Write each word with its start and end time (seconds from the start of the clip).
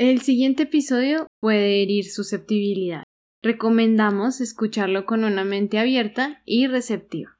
El 0.00 0.22
siguiente 0.22 0.62
episodio 0.62 1.26
puede 1.40 1.82
herir 1.82 2.10
susceptibilidad. 2.10 3.02
Recomendamos 3.42 4.40
escucharlo 4.40 5.04
con 5.04 5.24
una 5.24 5.44
mente 5.44 5.78
abierta 5.78 6.40
y 6.46 6.68
receptiva. 6.68 7.36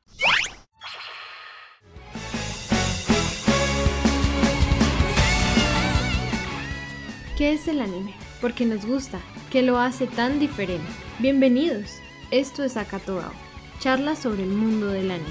¿Qué 7.39 7.55
es 7.55 7.67
el 7.67 7.81
anime? 7.81 8.13
Porque 8.43 8.67
nos 8.67 8.85
gusta, 8.85 9.23
¿qué 9.51 9.63
lo 9.63 9.79
hace 9.79 10.07
tan 10.07 10.39
diferente? 10.39 10.85
Bienvenidos, 11.19 11.97
esto 12.31 12.63
es 12.63 12.77
Akatoao, 12.77 13.33
charla 13.79 14.17
sobre 14.17 14.43
el 14.43 14.51
mundo 14.51 14.89
del 14.89 15.11
anime. 15.11 15.31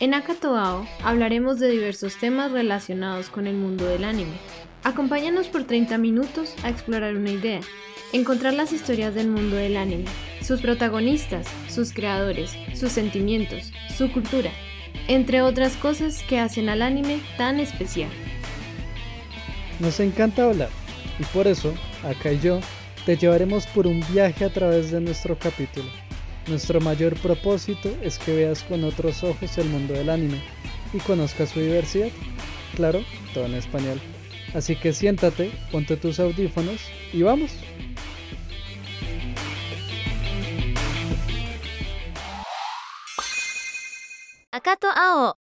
En 0.00 0.14
Akatoao 0.14 0.84
hablaremos 1.04 1.60
de 1.60 1.68
diversos 1.68 2.16
temas 2.16 2.50
relacionados 2.50 3.30
con 3.30 3.46
el 3.46 3.54
mundo 3.54 3.84
del 3.86 4.02
anime. 4.02 4.34
Acompáñanos 4.82 5.48
por 5.48 5.64
30 5.64 5.98
minutos 5.98 6.54
a 6.62 6.70
explorar 6.70 7.14
una 7.14 7.30
idea, 7.30 7.60
encontrar 8.14 8.54
las 8.54 8.72
historias 8.72 9.14
del 9.14 9.28
mundo 9.28 9.56
del 9.56 9.76
anime, 9.76 10.06
sus 10.40 10.62
protagonistas, 10.62 11.46
sus 11.68 11.92
creadores, 11.92 12.52
sus 12.74 12.90
sentimientos, 12.90 13.72
su 13.94 14.10
cultura, 14.10 14.50
entre 15.06 15.42
otras 15.42 15.76
cosas 15.76 16.22
que 16.22 16.38
hacen 16.38 16.70
al 16.70 16.80
anime 16.80 17.20
tan 17.36 17.60
especial. 17.60 18.10
Nos 19.80 20.00
encanta 20.00 20.44
hablar 20.44 20.70
y 21.18 21.24
por 21.24 21.46
eso, 21.46 21.74
acá 22.02 22.32
y 22.32 22.40
yo, 22.40 22.60
te 23.04 23.18
llevaremos 23.18 23.66
por 23.66 23.86
un 23.86 24.02
viaje 24.12 24.46
a 24.46 24.52
través 24.52 24.90
de 24.90 25.00
nuestro 25.02 25.38
capítulo. 25.38 25.88
Nuestro 26.46 26.80
mayor 26.80 27.14
propósito 27.16 27.94
es 28.02 28.18
que 28.18 28.34
veas 28.34 28.62
con 28.62 28.84
otros 28.84 29.24
ojos 29.24 29.58
el 29.58 29.68
mundo 29.68 29.92
del 29.92 30.08
anime 30.08 30.40
y 30.94 30.98
conozcas 30.98 31.50
su 31.50 31.60
diversidad. 31.60 32.08
Claro, 32.76 33.04
todo 33.34 33.44
en 33.44 33.54
español. 33.54 34.00
Así 34.54 34.74
que 34.76 34.92
siéntate, 34.92 35.52
ponte 35.70 35.96
tus 35.96 36.18
audífonos 36.18 36.80
y 37.12 37.22
vamos. 37.22 37.52
Akato 44.52 44.88
Ao 44.88 45.39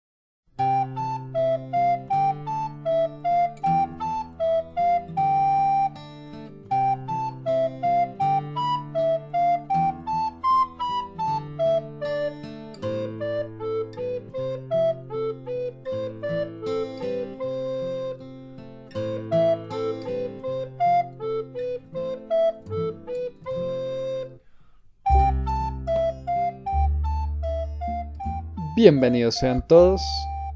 Bienvenidos 28.83 29.35
sean 29.35 29.63
todos 29.67 30.01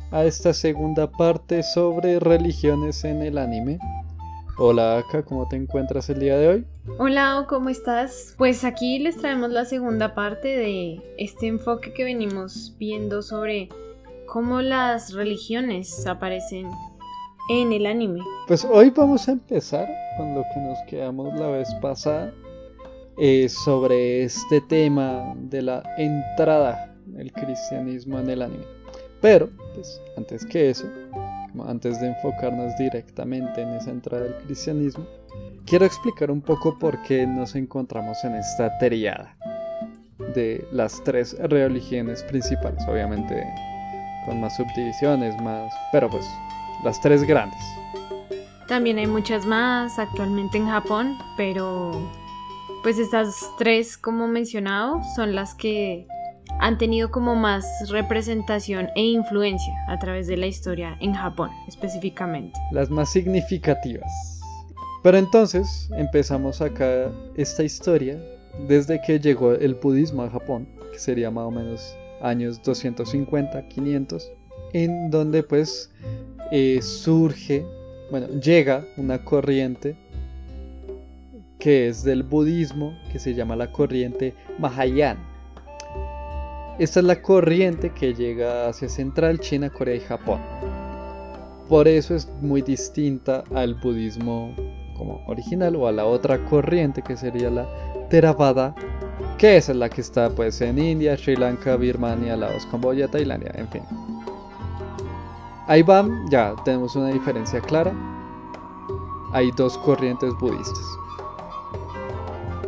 a 0.09 0.23
esta 0.23 0.51
segunda 0.51 1.11
parte 1.11 1.61
sobre 1.61 2.19
religiones 2.19 3.03
en 3.03 3.21
el 3.21 3.37
anime. 3.37 3.77
Hola 4.57 4.97
Aka, 4.97 5.21
¿cómo 5.21 5.47
te 5.47 5.57
encuentras 5.57 6.09
el 6.09 6.21
día 6.21 6.35
de 6.35 6.47
hoy? 6.47 6.65
Hola, 6.97 7.45
¿cómo 7.47 7.69
estás? 7.69 8.33
Pues 8.39 8.63
aquí 8.63 8.97
les 8.97 9.15
traemos 9.17 9.51
la 9.51 9.65
segunda 9.65 10.15
parte 10.15 10.57
de 10.57 11.03
este 11.19 11.45
enfoque 11.45 11.93
que 11.93 12.03
venimos 12.03 12.75
viendo 12.79 13.21
sobre 13.21 13.69
cómo 14.25 14.59
las 14.63 15.13
religiones 15.13 16.07
aparecen 16.07 16.71
en 17.51 17.73
el 17.73 17.85
anime. 17.85 18.21
Pues 18.47 18.65
hoy 18.65 18.89
vamos 18.89 19.29
a 19.29 19.33
empezar 19.33 19.87
con 20.17 20.33
lo 20.33 20.41
que 20.51 20.61
nos 20.61 20.79
quedamos 20.87 21.39
la 21.39 21.49
vez 21.49 21.71
pasada 21.75 22.33
eh, 23.19 23.47
sobre 23.49 24.23
este 24.23 24.61
tema 24.61 25.35
de 25.35 25.61
la 25.61 25.83
entrada 25.99 26.94
el 27.17 27.31
cristianismo 27.31 28.19
en 28.19 28.29
el 28.29 28.41
anime. 28.41 28.65
Pero, 29.21 29.49
pues, 29.73 30.01
antes 30.17 30.45
que 30.45 30.69
eso, 30.69 30.85
antes 31.65 31.99
de 31.99 32.07
enfocarnos 32.07 32.75
directamente 32.77 33.61
en 33.61 33.69
esa 33.69 33.91
entrada 33.91 34.23
del 34.23 34.35
cristianismo, 34.45 35.05
quiero 35.65 35.85
explicar 35.85 36.29
un 36.29 36.41
poco 36.41 36.77
por 36.77 37.01
qué 37.03 37.25
nos 37.25 37.55
encontramos 37.55 38.23
en 38.23 38.35
esta 38.35 38.77
triada 38.77 39.35
de 40.33 40.65
las 40.71 41.03
tres 41.03 41.35
religiones 41.39 42.23
principales, 42.23 42.81
obviamente 42.87 43.43
con 44.25 44.41
más 44.41 44.55
subdivisiones, 44.55 45.39
más, 45.41 45.71
pero 45.91 46.09
pues 46.09 46.25
las 46.83 46.99
tres 47.01 47.23
grandes. 47.23 47.59
También 48.67 48.97
hay 48.97 49.07
muchas 49.07 49.45
más 49.45 49.99
actualmente 49.99 50.57
en 50.57 50.67
Japón, 50.67 51.17
pero 51.37 51.91
pues 52.81 52.97
estas 52.97 53.51
tres, 53.57 53.97
como 53.97 54.27
mencionado, 54.27 55.01
son 55.15 55.35
las 55.35 55.53
que 55.53 56.07
han 56.59 56.77
tenido 56.77 57.11
como 57.11 57.35
más 57.35 57.65
representación 57.89 58.89
e 58.95 59.03
influencia 59.03 59.73
a 59.87 59.99
través 59.99 60.27
de 60.27 60.37
la 60.37 60.47
historia 60.47 60.97
en 60.99 61.13
Japón 61.13 61.51
específicamente. 61.67 62.59
Las 62.71 62.89
más 62.89 63.11
significativas. 63.11 64.11
Pero 65.03 65.17
entonces 65.17 65.89
empezamos 65.97 66.61
acá 66.61 67.11
esta 67.35 67.63
historia 67.63 68.19
desde 68.67 68.99
que 69.01 69.19
llegó 69.19 69.53
el 69.53 69.75
budismo 69.75 70.23
a 70.23 70.29
Japón, 70.29 70.67
que 70.91 70.99
sería 70.99 71.29
más 71.29 71.45
o 71.45 71.51
menos 71.51 71.95
años 72.21 72.61
250, 72.63 73.67
500, 73.67 74.31
en 74.73 75.11
donde 75.11 75.43
pues 75.43 75.91
eh, 76.51 76.79
surge, 76.81 77.65
bueno, 78.09 78.27
llega 78.39 78.85
una 78.97 79.23
corriente 79.23 79.95
que 81.59 81.87
es 81.87 82.03
del 82.03 82.23
budismo, 82.23 82.97
que 83.11 83.19
se 83.19 83.33
llama 83.33 83.55
la 83.55 83.71
corriente 83.71 84.33
Mahayana 84.57 85.34
esta 86.77 86.99
es 86.99 87.05
la 87.05 87.21
corriente 87.21 87.91
que 87.91 88.13
llega 88.13 88.67
hacia 88.67 88.89
Central, 88.89 89.39
China, 89.39 89.69
Corea 89.69 89.95
y 89.95 90.01
Japón. 90.01 90.41
Por 91.69 91.87
eso 91.87 92.13
es 92.15 92.29
muy 92.41 92.61
distinta 92.61 93.43
al 93.53 93.75
budismo 93.75 94.53
como 94.97 95.23
original 95.27 95.75
o 95.75 95.87
a 95.87 95.91
la 95.91 96.05
otra 96.05 96.43
corriente 96.45 97.01
que 97.01 97.17
sería 97.17 97.49
la 97.49 97.67
Theravada, 98.09 98.75
que 99.37 99.57
es 99.57 99.69
la 99.69 99.89
que 99.89 100.01
está 100.01 100.29
pues 100.29 100.61
en 100.61 100.77
India, 100.77 101.17
Sri 101.17 101.35
Lanka, 101.35 101.75
Birmania, 101.75 102.35
Laos, 102.35 102.65
Camboya, 102.69 103.07
Tailandia, 103.07 103.51
en 103.55 103.67
fin. 103.69 103.81
Ahí 105.67 105.81
van, 105.81 106.29
ya 106.29 106.53
tenemos 106.63 106.95
una 106.95 107.07
diferencia 107.09 107.59
clara. 107.61 107.91
Hay 109.33 109.49
dos 109.57 109.77
corrientes 109.79 110.31
budistas. 110.39 111.04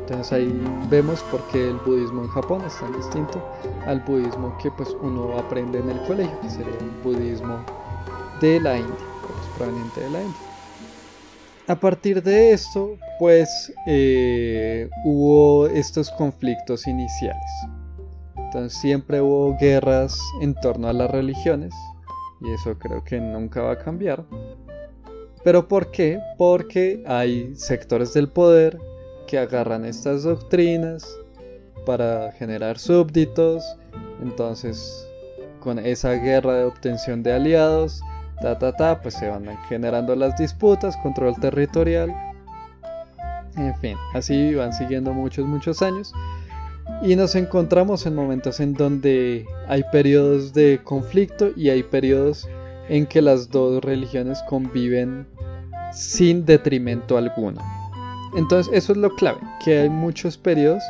Entonces 0.09 0.31
ahí 0.31 0.62
vemos 0.90 1.22
por 1.23 1.45
qué 1.47 1.68
el 1.68 1.75
budismo 1.79 2.23
en 2.23 2.29
Japón 2.29 2.63
es 2.66 2.79
tan 2.79 2.95
distinto 2.95 3.44
al 3.85 4.00
budismo 4.00 4.57
que 4.57 4.72
pues 4.72 4.95
uno 5.01 5.38
aprende 5.38 5.79
en 5.79 5.90
el 5.90 6.01
colegio, 6.03 6.40
que 6.40 6.50
sería 6.50 6.78
el 6.79 6.91
budismo 7.03 7.59
de 8.40 8.62
la 8.62 8.78
India, 8.78 8.95
pues, 9.22 9.50
proveniente 9.57 10.00
de 10.00 10.09
la 10.09 10.22
India. 10.22 10.41
A 11.68 11.78
partir 11.78 12.23
de 12.23 12.53
esto, 12.53 12.97
pues 13.19 13.73
eh, 13.85 14.90
hubo 15.03 15.68
estos 15.68 16.09
conflictos 16.12 16.88
iniciales. 16.88 17.51
Entonces 18.38 18.79
siempre 18.79 19.19
hubo 19.19 19.57
guerras 19.57 20.18
en 20.39 20.56
torno 20.56 20.88
a 20.88 20.94
las 20.94 21.12
religiones 21.12 21.74
y 22.39 22.53
eso 22.53 22.79
creo 22.79 23.03
que 23.03 23.19
nunca 23.19 23.62
va 23.62 23.74
a 23.74 23.78
cambiar. 23.78 24.24
¿Pero 25.44 25.68
por 25.68 25.91
qué? 25.91 26.18
Porque 26.38 27.03
hay 27.06 27.53
sectores 27.57 28.13
del 28.13 28.29
poder 28.29 28.79
que 29.27 29.38
agarran 29.38 29.85
estas 29.85 30.23
doctrinas 30.23 31.05
para 31.85 32.31
generar 32.33 32.79
súbditos. 32.79 33.63
Entonces, 34.21 35.07
con 35.59 35.79
esa 35.79 36.13
guerra 36.13 36.53
de 36.53 36.65
obtención 36.65 37.23
de 37.23 37.33
aliados, 37.33 38.01
ta 38.41 38.57
ta 38.57 38.71
ta, 38.75 39.01
pues 39.01 39.15
se 39.15 39.29
van 39.29 39.45
generando 39.69 40.15
las 40.15 40.38
disputas, 40.38 40.97
control 40.97 41.35
territorial. 41.39 42.13
En 43.56 43.75
fin, 43.77 43.97
así 44.13 44.53
van 44.56 44.74
siguiendo 44.74 45.13
muchos, 45.13 45.45
muchos 45.45 45.81
años. 45.81 46.13
Y 47.01 47.15
nos 47.15 47.35
encontramos 47.35 48.06
en 48.06 48.15
momentos 48.15 48.59
en 48.59 48.74
donde 48.74 49.45
hay 49.68 49.83
periodos 49.91 50.53
de 50.53 50.79
conflicto 50.83 51.50
y 51.56 51.69
hay 51.69 51.83
periodos 51.83 52.47
en 52.89 53.06
que 53.06 53.21
las 53.21 53.50
dos 53.50 53.83
religiones 53.83 54.41
conviven 54.47 55.27
sin 55.91 56.45
detrimento 56.45 57.18
alguno. 57.18 57.76
Entonces 58.35 58.71
eso 58.74 58.91
es 58.91 58.97
lo 58.97 59.15
clave, 59.15 59.39
que 59.63 59.79
hay 59.79 59.89
muchos 59.89 60.38
periodos 60.38 60.83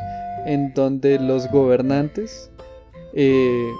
en 0.46 0.74
donde 0.74 1.20
los 1.20 1.50
gobernantes 1.52 2.50
eh, 3.14 3.72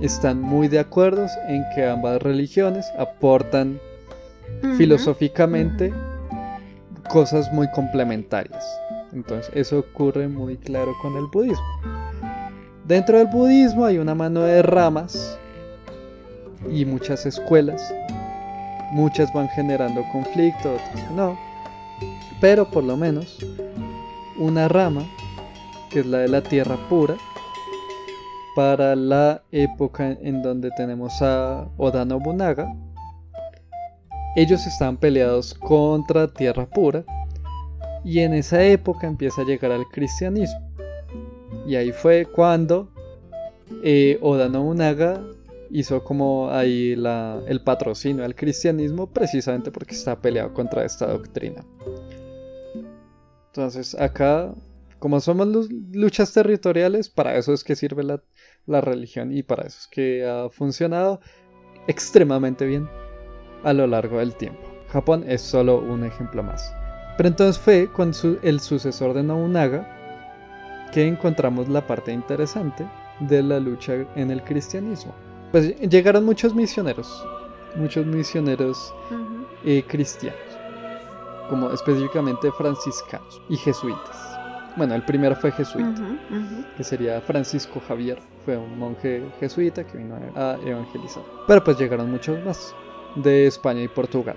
están 0.00 0.40
muy 0.40 0.68
de 0.68 0.78
acuerdo 0.78 1.26
en 1.48 1.64
que 1.74 1.86
ambas 1.86 2.22
religiones 2.22 2.86
aportan 2.98 3.78
filosóficamente 4.76 5.92
cosas 7.08 7.52
muy 7.52 7.70
complementarias. 7.70 8.64
Entonces 9.12 9.50
eso 9.54 9.78
ocurre 9.78 10.28
muy 10.28 10.56
claro 10.56 10.94
con 11.00 11.16
el 11.16 11.26
budismo. 11.26 11.64
Dentro 12.86 13.18
del 13.18 13.26
budismo 13.28 13.84
hay 13.84 13.98
una 13.98 14.14
mano 14.14 14.42
de 14.42 14.62
ramas 14.62 15.38
y 16.70 16.84
muchas 16.84 17.26
escuelas. 17.26 17.94
Muchas 18.92 19.32
van 19.32 19.48
generando 19.50 20.04
conflicto, 20.12 20.74
otras 20.74 21.10
no. 21.12 21.45
Pero 22.40 22.70
por 22.70 22.84
lo 22.84 22.96
menos 22.96 23.38
una 24.38 24.68
rama, 24.68 25.04
que 25.90 26.00
es 26.00 26.06
la 26.06 26.18
de 26.18 26.28
la 26.28 26.42
tierra 26.42 26.76
pura, 26.88 27.16
para 28.54 28.96
la 28.96 29.42
época 29.52 30.16
en 30.22 30.42
donde 30.42 30.70
tenemos 30.76 31.20
a 31.20 31.68
Oda 31.76 32.04
Nobunaga, 32.04 32.74
ellos 34.34 34.66
estaban 34.66 34.96
peleados 34.96 35.54
contra 35.54 36.28
tierra 36.28 36.66
pura 36.66 37.04
y 38.04 38.20
en 38.20 38.34
esa 38.34 38.62
época 38.62 39.06
empieza 39.06 39.42
a 39.42 39.44
llegar 39.44 39.72
al 39.72 39.86
cristianismo. 39.88 40.60
Y 41.66 41.74
ahí 41.76 41.92
fue 41.92 42.26
cuando 42.26 42.88
eh, 43.82 44.18
Oda 44.22 44.48
Nobunaga 44.48 45.20
hizo 45.70 46.04
como 46.04 46.50
ahí 46.50 46.92
el 47.46 47.60
patrocinio 47.62 48.24
al 48.24 48.34
cristianismo 48.34 49.06
precisamente 49.06 49.70
porque 49.70 49.94
está 49.94 50.20
peleado 50.20 50.54
contra 50.54 50.84
esta 50.84 51.06
doctrina. 51.06 51.64
Entonces 53.56 53.94
acá, 53.98 54.54
como 54.98 55.18
somos 55.20 55.48
luchas 55.92 56.32
territoriales, 56.32 57.08
para 57.08 57.36
eso 57.36 57.54
es 57.54 57.64
que 57.64 57.74
sirve 57.74 58.02
la, 58.02 58.22
la 58.66 58.82
religión 58.82 59.32
y 59.32 59.42
para 59.42 59.66
eso 59.66 59.78
es 59.80 59.86
que 59.86 60.26
ha 60.26 60.50
funcionado 60.50 61.20
extremadamente 61.86 62.66
bien 62.66 62.86
a 63.64 63.72
lo 63.72 63.86
largo 63.86 64.18
del 64.18 64.34
tiempo. 64.34 64.60
Japón 64.88 65.24
es 65.26 65.40
solo 65.40 65.80
un 65.80 66.04
ejemplo 66.04 66.42
más. 66.42 66.70
Pero 67.16 67.30
entonces 67.30 67.58
fue 67.58 67.90
con 67.90 68.12
el 68.42 68.60
sucesor 68.60 69.14
de 69.14 69.22
Nobunaga 69.22 69.88
que 70.92 71.06
encontramos 71.06 71.68
la 71.68 71.86
parte 71.86 72.12
interesante 72.12 72.86
de 73.20 73.42
la 73.42 73.58
lucha 73.58 74.06
en 74.16 74.30
el 74.30 74.42
cristianismo. 74.44 75.14
Pues 75.50 75.78
llegaron 75.80 76.24
muchos 76.24 76.54
misioneros, 76.54 77.24
muchos 77.76 78.04
misioneros 78.04 78.92
eh, 79.64 79.82
cristianos, 79.88 80.38
como 81.48 81.70
específicamente 81.70 82.50
franciscanos 82.52 83.40
y 83.48 83.56
jesuitas. 83.56 84.36
Bueno, 84.76 84.94
el 84.94 85.02
primero 85.02 85.34
fue 85.34 85.50
jesuita, 85.52 86.02
que 86.76 86.84
sería 86.84 87.20
Francisco 87.22 87.80
Javier, 87.88 88.18
fue 88.44 88.58
un 88.58 88.78
monje 88.78 89.24
jesuita 89.40 89.84
que 89.86 89.96
vino 89.96 90.16
a 90.34 90.58
evangelizar. 90.64 91.22
Pero 91.46 91.64
pues 91.64 91.78
llegaron 91.78 92.10
muchos 92.10 92.44
más 92.44 92.74
de 93.16 93.46
España 93.46 93.82
y 93.82 93.88
Portugal. 93.88 94.36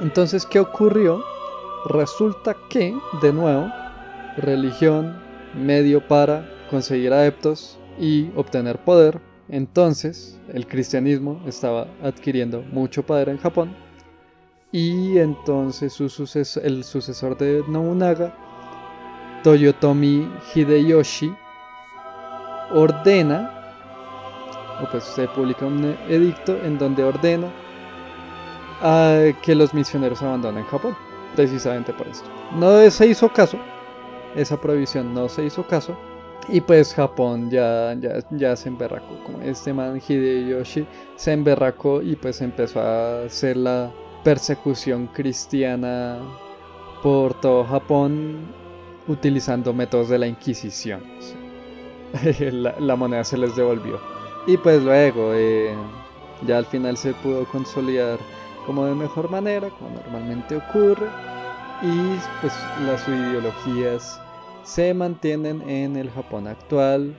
Entonces, 0.00 0.46
¿qué 0.46 0.60
ocurrió? 0.60 1.24
Resulta 1.86 2.56
que, 2.68 2.96
de 3.20 3.32
nuevo, 3.32 3.68
religión, 4.36 5.16
medio 5.54 6.06
para 6.06 6.48
conseguir 6.70 7.12
adeptos 7.12 7.78
y 7.98 8.30
obtener 8.36 8.78
poder. 8.78 9.20
Entonces, 9.48 10.40
el 10.52 10.66
cristianismo 10.66 11.40
estaba 11.46 11.86
adquiriendo 12.02 12.62
mucho 12.72 13.04
poder 13.04 13.28
en 13.28 13.38
Japón. 13.38 13.74
Y 14.72 15.18
entonces 15.18 15.92
su 15.92 16.04
el 16.62 16.84
sucesor 16.84 17.38
de 17.38 17.62
Nobunaga, 17.68 18.34
Toyotomi 19.42 20.28
Hideyoshi, 20.54 21.32
ordena, 22.74 23.52
o 24.82 24.90
pues 24.90 25.04
se 25.04 25.28
publica 25.28 25.66
un 25.66 25.96
edicto 26.08 26.56
en 26.64 26.78
donde 26.78 27.04
ordena 27.04 27.48
que 29.42 29.54
los 29.54 29.72
misioneros 29.72 30.20
abandonen 30.22 30.64
Japón, 30.64 30.96
precisamente 31.36 31.92
por 31.92 32.08
esto. 32.08 32.28
No 32.56 32.90
se 32.90 33.06
hizo 33.06 33.32
caso, 33.32 33.58
esa 34.34 34.60
prohibición 34.60 35.14
no 35.14 35.28
se 35.28 35.44
hizo 35.44 35.66
caso, 35.66 35.96
y 36.48 36.60
pues 36.60 36.92
Japón 36.92 37.50
ya, 37.50 37.94
ya, 37.98 38.18
ya 38.32 38.56
se 38.56 38.68
emberracó, 38.68 39.16
como 39.24 39.40
este 39.40 39.72
man 39.72 40.00
Hideyoshi 40.06 40.86
se 41.16 41.32
emberracó 41.32 42.02
y 42.02 42.16
pues 42.16 42.42
empezó 42.42 42.80
a 42.80 43.24
hacer 43.24 43.56
la 43.56 43.90
persecución 44.24 45.06
cristiana 45.08 46.18
por 47.02 47.34
todo 47.40 47.64
Japón 47.64 48.38
utilizando 49.08 49.72
métodos 49.72 50.08
de 50.08 50.18
la 50.18 50.26
Inquisición. 50.26 51.02
la, 52.50 52.96
moneda 52.96 53.24
se 53.24 53.38
les 53.38 53.54
devolvió. 53.56 54.00
Y 54.46 54.56
pues 54.56 54.82
luego, 54.82 55.32
eh, 55.34 55.74
ya 56.46 56.58
al 56.58 56.66
final 56.66 56.96
se 56.96 57.12
pudo 57.14 57.44
consolidar 57.46 58.18
como 58.66 58.84
de 58.84 58.94
mejor 58.94 59.30
manera, 59.30 59.70
como 59.70 59.90
normalmente 59.90 60.56
ocurre, 60.56 61.06
y 61.82 62.18
pues 62.40 62.52
las 62.84 63.06
ideologías 63.08 64.20
se 64.64 64.92
mantienen 64.94 65.62
en 65.68 65.96
el 65.96 66.10
Japón 66.10 66.48
actual, 66.48 67.14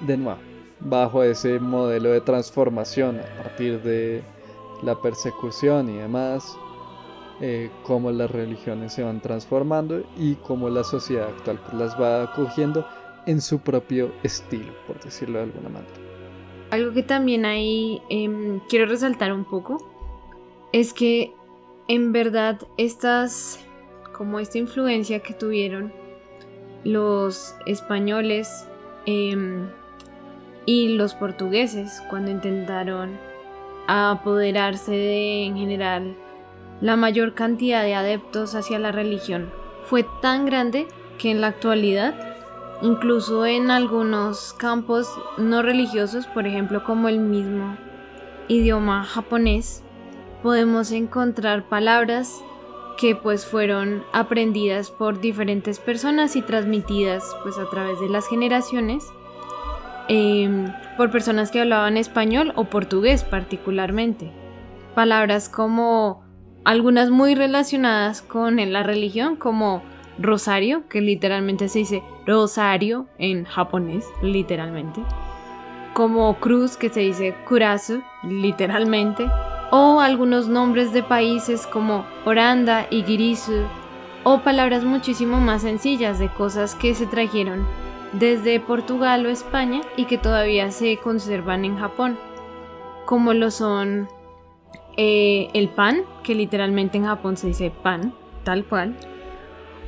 de 0.00 0.16
nuevo, 0.16 0.40
bajo 0.80 1.22
ese 1.22 1.60
modelo 1.60 2.10
de 2.10 2.20
transformación 2.20 3.20
a 3.20 3.42
partir 3.42 3.80
de 3.82 4.22
la 4.82 5.00
persecución 5.00 5.88
y 5.90 5.96
demás, 5.98 6.56
eh, 7.40 7.70
cómo 7.82 8.10
las 8.10 8.30
religiones 8.30 8.94
se 8.94 9.02
van 9.02 9.20
transformando 9.20 10.02
y 10.16 10.36
cómo 10.36 10.70
la 10.70 10.84
sociedad 10.84 11.28
actual 11.28 11.60
pues, 11.62 11.74
las 11.74 12.00
va 12.00 12.22
acogiendo 12.22 12.86
en 13.26 13.40
su 13.40 13.58
propio 13.58 14.12
estilo, 14.22 14.72
por 14.86 14.98
decirlo 15.00 15.38
de 15.38 15.44
alguna 15.44 15.68
manera. 15.68 15.94
Algo 16.70 16.92
que 16.92 17.02
también 17.02 17.44
ahí 17.44 18.00
em, 18.08 18.60
quiero 18.68 18.86
resaltar 18.86 19.32
un 19.32 19.44
poco 19.44 19.78
es 20.72 20.92
que 20.92 21.32
en 21.88 22.12
verdad 22.12 22.60
estas, 22.76 23.60
como 24.12 24.40
esta 24.40 24.58
influencia 24.58 25.20
que 25.20 25.34
tuvieron 25.34 25.92
los 26.84 27.54
españoles 27.66 28.66
em, 29.04 29.68
y 30.64 30.96
los 30.96 31.14
portugueses 31.14 32.02
cuando 32.08 32.30
intentaron 32.30 33.18
apoderarse 33.86 34.92
de 34.92 35.44
en 35.44 35.56
general 35.56 36.16
la 36.80 36.96
mayor 36.96 37.34
cantidad 37.34 37.82
de 37.82 37.94
adeptos 37.94 38.54
hacia 38.54 38.78
la 38.78 38.92
religión. 38.92 39.50
Fue 39.84 40.04
tan 40.20 40.46
grande 40.46 40.88
que 41.18 41.30
en 41.30 41.40
la 41.40 41.48
actualidad 41.48 42.14
incluso 42.82 43.46
en 43.46 43.70
algunos 43.70 44.52
campos 44.52 45.08
no 45.38 45.62
religiosos 45.62 46.26
por 46.26 46.46
ejemplo 46.46 46.84
como 46.84 47.08
el 47.08 47.18
mismo 47.18 47.76
idioma 48.48 49.04
japonés 49.04 49.82
podemos 50.42 50.92
encontrar 50.92 51.68
palabras 51.68 52.42
que 52.98 53.14
pues 53.14 53.46
fueron 53.46 54.04
aprendidas 54.12 54.90
por 54.90 55.20
diferentes 55.20 55.78
personas 55.78 56.36
y 56.36 56.42
transmitidas 56.42 57.36
pues 57.42 57.58
a 57.58 57.68
través 57.68 57.98
de 58.00 58.08
las 58.08 58.28
generaciones 58.28 59.04
em, 60.08 60.72
por 60.96 61.10
personas 61.10 61.50
que 61.50 61.60
hablaban 61.60 61.96
español 61.96 62.52
o 62.56 62.64
portugués 62.64 63.24
particularmente. 63.24 64.30
Palabras 64.94 65.48
como 65.48 66.24
algunas 66.64 67.10
muy 67.10 67.34
relacionadas 67.34 68.22
con 68.22 68.56
la 68.72 68.82
religión 68.82 69.36
como 69.36 69.82
rosario, 70.18 70.88
que 70.88 71.00
literalmente 71.00 71.68
se 71.68 71.80
dice 71.80 72.02
rosario 72.26 73.06
en 73.18 73.44
japonés, 73.44 74.04
literalmente. 74.22 75.02
Como 75.92 76.34
cruz, 76.36 76.76
que 76.76 76.88
se 76.88 77.00
dice 77.00 77.34
kurasu, 77.46 78.02
literalmente 78.22 79.26
o 79.70 80.00
algunos 80.00 80.48
nombres 80.48 80.92
de 80.92 81.02
países 81.02 81.66
como 81.66 82.04
Oranda 82.24 82.86
y 82.90 83.02
Girisu, 83.02 83.64
o 84.24 84.40
palabras 84.40 84.84
muchísimo 84.84 85.40
más 85.40 85.62
sencillas 85.62 86.18
de 86.18 86.28
cosas 86.28 86.74
que 86.74 86.94
se 86.94 87.06
trajeron 87.06 87.66
desde 88.18 88.60
Portugal 88.60 89.26
o 89.26 89.28
España 89.28 89.82
y 89.96 90.06
que 90.06 90.18
todavía 90.18 90.70
se 90.70 90.96
conservan 90.98 91.64
en 91.64 91.78
Japón, 91.78 92.18
como 93.04 93.34
lo 93.34 93.50
son 93.50 94.08
eh, 94.96 95.48
el 95.52 95.68
pan, 95.68 96.02
que 96.22 96.34
literalmente 96.34 96.96
en 96.96 97.04
Japón 97.04 97.36
se 97.36 97.48
dice 97.48 97.70
pan, 97.70 98.14
tal 98.44 98.64
cual, 98.64 98.96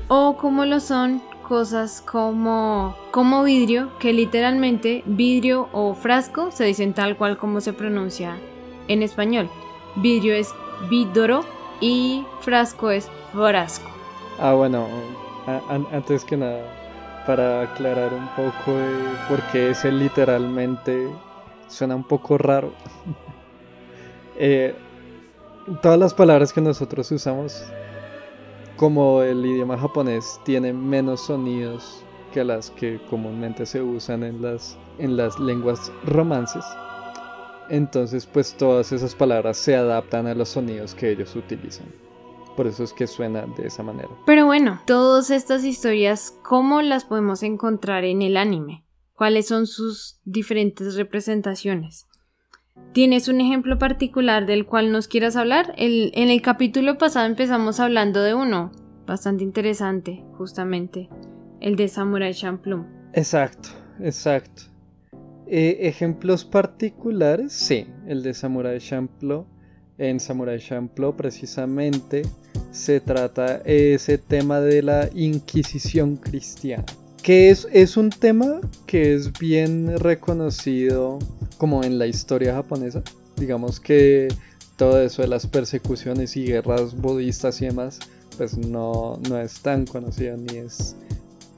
o 0.09 0.37
como 0.37 0.65
lo 0.65 0.81
son 0.81 1.23
cosas 1.49 2.03
como, 2.03 2.95
como 3.11 3.43
vidrio, 3.43 3.91
que 3.99 4.13
literalmente 4.13 5.03
vidrio 5.07 5.69
o 5.73 5.95
frasco 5.95 6.51
se 6.51 6.65
dicen 6.65 6.93
tal 6.93 7.17
cual 7.17 7.39
como 7.39 7.63
se 7.63 7.73
pronuncia 7.73 8.37
en 8.89 9.03
español. 9.03 9.49
Vidrio 9.97 10.35
es 10.35 10.55
vidoro 10.91 11.45
y 11.81 12.25
frasco 12.41 12.91
es 12.91 13.09
frasco. 13.33 13.89
Ah, 14.39 14.53
bueno, 14.53 14.87
antes 15.91 16.25
que 16.25 16.37
nada, 16.37 16.78
para 17.29 17.61
aclarar 17.61 18.15
un 18.15 18.27
poco 18.29 18.73
de 18.73 18.95
por 19.29 19.43
qué 19.53 19.69
ese 19.69 19.93
literalmente 19.93 21.11
suena 21.69 21.95
un 21.95 22.05
poco 22.05 22.39
raro. 22.39 22.73
Eh, 24.41 24.73
todas 25.83 25.99
las 25.99 26.15
palabras 26.15 26.53
que 26.53 26.61
nosotros 26.61 27.11
usamos, 27.11 27.65
como 28.77 29.21
el 29.21 29.45
idioma 29.45 29.77
japonés 29.77 30.39
tiene 30.45 30.73
menos 30.73 31.23
sonidos 31.23 32.05
que 32.33 32.45
las 32.45 32.71
que 32.71 33.01
comúnmente 33.11 33.67
se 33.67 33.83
usan 33.83 34.23
en 34.23 34.41
las, 34.41 34.79
en 34.99 35.17
las 35.17 35.41
lenguas 35.41 35.91
romances, 36.07 36.65
entonces 37.69 38.27
pues 38.27 38.55
todas 38.55 38.93
esas 38.93 39.17
palabras 39.17 39.57
se 39.57 39.75
adaptan 39.75 40.29
a 40.29 40.35
los 40.35 40.51
sonidos 40.51 40.95
que 40.95 41.11
ellos 41.11 41.35
utilizan. 41.35 41.89
Por 42.59 42.67
eso 42.67 42.83
es 42.83 42.93
que 42.93 43.07
suena 43.07 43.47
de 43.47 43.69
esa 43.69 43.85
manera. 43.85 44.09
Pero 44.27 44.45
bueno, 44.45 44.81
todas 44.85 45.31
estas 45.31 45.63
historias, 45.63 46.37
¿cómo 46.43 46.83
las 46.83 47.05
podemos 47.05 47.45
encontrar 47.45 48.03
en 48.03 48.21
el 48.21 48.37
anime? 48.37 48.85
¿Cuáles 49.15 49.47
son 49.47 49.69
sus 49.69 50.21
diferentes 50.25 50.97
representaciones? 50.97 52.09
¿Tienes 52.93 53.29
un 53.29 53.41
ejemplo 53.41 53.79
particular 53.79 54.45
del 54.45 54.67
cual 54.67 54.91
nos 54.91 55.07
quieras 55.07 55.37
hablar? 55.37 55.73
en 55.77 56.31
el 56.31 56.43
capítulo 56.43 56.99
pasado 56.99 57.27
empezamos 57.27 57.79
hablando 57.79 58.23
de 58.23 58.35
uno, 58.35 58.73
bastante 59.07 59.45
interesante, 59.45 60.25
justamente, 60.33 61.09
el 61.61 61.77
de 61.77 61.87
Samurai 61.87 62.35
Champloo. 62.35 62.85
Exacto, 63.13 63.69
exacto. 64.01 64.63
Eh, 65.47 65.79
ejemplos 65.83 66.45
particulares, 66.45 67.53
sí, 67.53 67.87
el 68.09 68.25
de 68.25 68.35
Samurai 68.35 68.81
Champloo. 68.81 69.47
En 69.97 70.19
Samurai 70.21 70.59
Champloo 70.59 71.17
precisamente 71.17 72.23
se 72.71 73.01
trata 73.01 73.63
ese 73.65 74.19
tema 74.19 74.61
de 74.61 74.83
la 74.83 75.09
Inquisición 75.15 76.17
cristiana, 76.17 76.85
que 77.23 77.51
es, 77.51 77.67
es 77.73 77.97
un 77.97 78.11
tema 78.11 78.61
que 78.87 79.15
es 79.15 79.33
bien 79.39 79.99
reconocido 79.99 81.19
como 81.57 81.83
en 81.83 81.99
la 81.99 82.07
historia 82.07 82.55
japonesa. 82.55 83.03
Digamos 83.37 83.81
que 83.81 84.29
todo 84.77 85.01
eso 85.03 85.23
de 85.23 85.29
las 85.29 85.47
persecuciones 85.47 86.37
y 86.37 86.45
guerras 86.45 86.95
budistas 86.95 87.61
y 87.61 87.67
demás, 87.67 87.99
pues 88.37 88.57
no, 88.57 89.19
no 89.29 89.39
es 89.39 89.61
tan 89.61 89.87
conocido 89.87 90.37
ni 90.37 90.59
es 90.59 90.97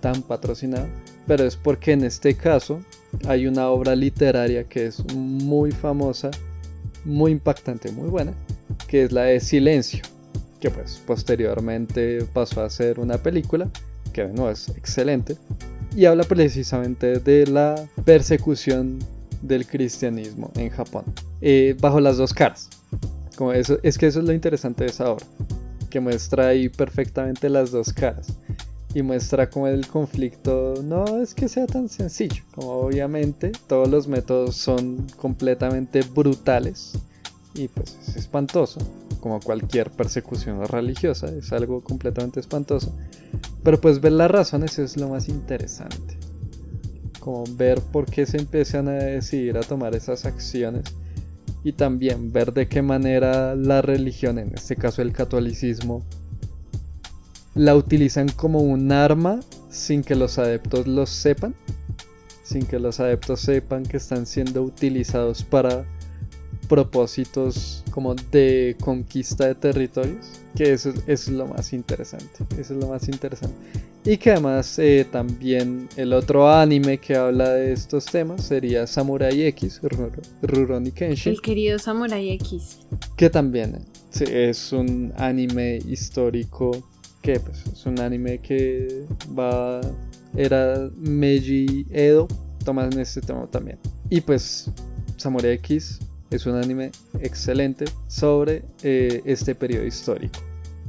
tan 0.00 0.22
patrocinado. 0.22 0.86
Pero 1.26 1.44
es 1.44 1.56
porque 1.56 1.92
en 1.92 2.04
este 2.04 2.34
caso 2.34 2.80
hay 3.28 3.46
una 3.46 3.68
obra 3.68 3.94
literaria 3.94 4.64
que 4.64 4.86
es 4.86 5.04
muy 5.14 5.70
famosa, 5.70 6.30
muy 7.04 7.32
impactante, 7.32 7.92
muy 7.92 8.08
buena, 8.08 8.32
que 8.88 9.04
es 9.04 9.12
la 9.12 9.24
de 9.24 9.40
Silencio, 9.40 10.02
que 10.60 10.70
pues 10.70 11.02
posteriormente 11.06 12.24
pasó 12.32 12.62
a 12.62 12.70
ser 12.70 13.00
una 13.00 13.18
película, 13.18 13.68
que 14.12 14.24
no 14.28 14.50
es 14.50 14.68
excelente, 14.70 15.36
y 15.96 16.04
habla 16.04 16.24
precisamente 16.24 17.18
de 17.18 17.46
la 17.46 17.74
persecución 18.04 18.98
del 19.42 19.66
cristianismo 19.66 20.50
en 20.56 20.70
Japón, 20.70 21.04
eh, 21.40 21.74
bajo 21.80 22.00
las 22.00 22.18
dos 22.18 22.34
caras. 22.34 22.68
Como 23.36 23.52
eso, 23.52 23.78
es 23.82 23.96
que 23.96 24.06
eso 24.06 24.20
es 24.20 24.26
lo 24.26 24.32
interesante 24.32 24.84
de 24.84 24.90
esa 24.90 25.10
obra, 25.10 25.24
que 25.88 25.98
muestra 25.98 26.48
ahí 26.48 26.68
perfectamente 26.68 27.48
las 27.48 27.70
dos 27.70 27.92
caras 27.92 28.36
y 28.94 29.02
muestra 29.02 29.48
como 29.48 29.68
el 29.68 29.86
conflicto 29.86 30.74
no 30.82 31.22
es 31.22 31.34
que 31.34 31.48
sea 31.48 31.66
tan 31.66 31.88
sencillo, 31.88 32.42
como 32.54 32.72
obviamente 32.72 33.52
todos 33.66 33.88
los 33.88 34.08
métodos 34.08 34.56
son 34.56 35.06
completamente 35.16 36.02
brutales 36.02 36.98
y 37.54 37.68
pues 37.68 37.98
es 38.06 38.16
espantoso, 38.16 38.80
como 39.20 39.40
cualquier 39.40 39.90
persecución 39.90 40.64
religiosa, 40.66 41.26
es 41.26 41.52
algo 41.52 41.82
completamente 41.82 42.40
espantoso, 42.40 42.94
pero 43.62 43.80
pues 43.80 44.00
ver 44.00 44.12
las 44.12 44.30
razones 44.30 44.78
es 44.78 44.96
lo 44.96 45.08
más 45.08 45.28
interesante, 45.28 46.16
como 47.18 47.44
ver 47.56 47.80
por 47.80 48.06
qué 48.06 48.26
se 48.26 48.38
empiezan 48.38 48.88
a 48.88 48.92
decidir 48.92 49.56
a 49.56 49.62
tomar 49.62 49.94
esas 49.94 50.24
acciones 50.24 50.84
y 51.62 51.72
también 51.72 52.32
ver 52.32 52.52
de 52.52 52.68
qué 52.68 52.82
manera 52.82 53.54
la 53.54 53.82
religión, 53.82 54.38
en 54.38 54.54
este 54.54 54.76
caso 54.76 55.02
el 55.02 55.12
catolicismo, 55.12 56.02
la 57.54 57.74
utilizan 57.74 58.28
como 58.28 58.60
un 58.60 58.92
arma 58.92 59.40
sin 59.68 60.02
que 60.02 60.14
los 60.14 60.38
adeptos 60.38 60.86
lo 60.86 61.04
sepan, 61.04 61.54
sin 62.42 62.64
que 62.64 62.78
los 62.78 63.00
adeptos 63.00 63.40
sepan 63.40 63.82
que 63.84 63.96
están 63.96 64.24
siendo 64.24 64.62
utilizados 64.62 65.42
para 65.42 65.84
propósitos 66.70 67.82
como 67.90 68.14
de 68.14 68.76
conquista 68.80 69.48
de 69.48 69.56
territorios, 69.56 70.40
que 70.54 70.72
eso, 70.72 70.94
es 71.08 71.28
lo 71.28 71.48
más 71.48 71.72
interesante, 71.72 72.44
eso 72.56 72.74
es 72.74 72.80
lo 72.80 72.86
más 72.86 73.08
interesante. 73.08 73.56
Y 74.04 74.16
que 74.16 74.30
además 74.30 74.78
eh, 74.78 75.04
también 75.10 75.88
el 75.96 76.12
otro 76.12 76.48
anime 76.48 76.98
que 76.98 77.16
habla 77.16 77.50
de 77.50 77.72
estos 77.72 78.04
temas 78.06 78.44
sería 78.44 78.86
Samurai 78.86 79.42
X, 79.46 79.80
Rurouni 80.42 80.92
Kenshin. 80.92 81.32
El 81.32 81.42
querido 81.42 81.76
Samurai 81.80 82.30
X. 82.34 82.78
Que 83.16 83.28
también 83.28 83.84
es 84.20 84.72
un 84.72 85.12
anime 85.16 85.80
histórico 85.88 86.70
que 87.20 87.40
pues, 87.40 87.66
es 87.66 87.84
un 87.84 87.98
anime 87.98 88.38
que 88.38 89.06
va 89.36 89.80
era 90.36 90.88
Meiji 90.96 91.84
Edo 91.90 92.28
tomas 92.64 92.94
en 92.94 93.00
este 93.00 93.20
tema 93.20 93.46
también 93.50 93.78
y 94.08 94.20
pues 94.20 94.70
Samurai 95.16 95.52
X 95.54 95.98
es 96.30 96.46
un 96.46 96.56
anime 96.56 96.92
excelente 97.20 97.86
sobre 98.06 98.62
eh, 98.82 99.22
este 99.24 99.54
periodo 99.54 99.86
histórico. 99.86 100.38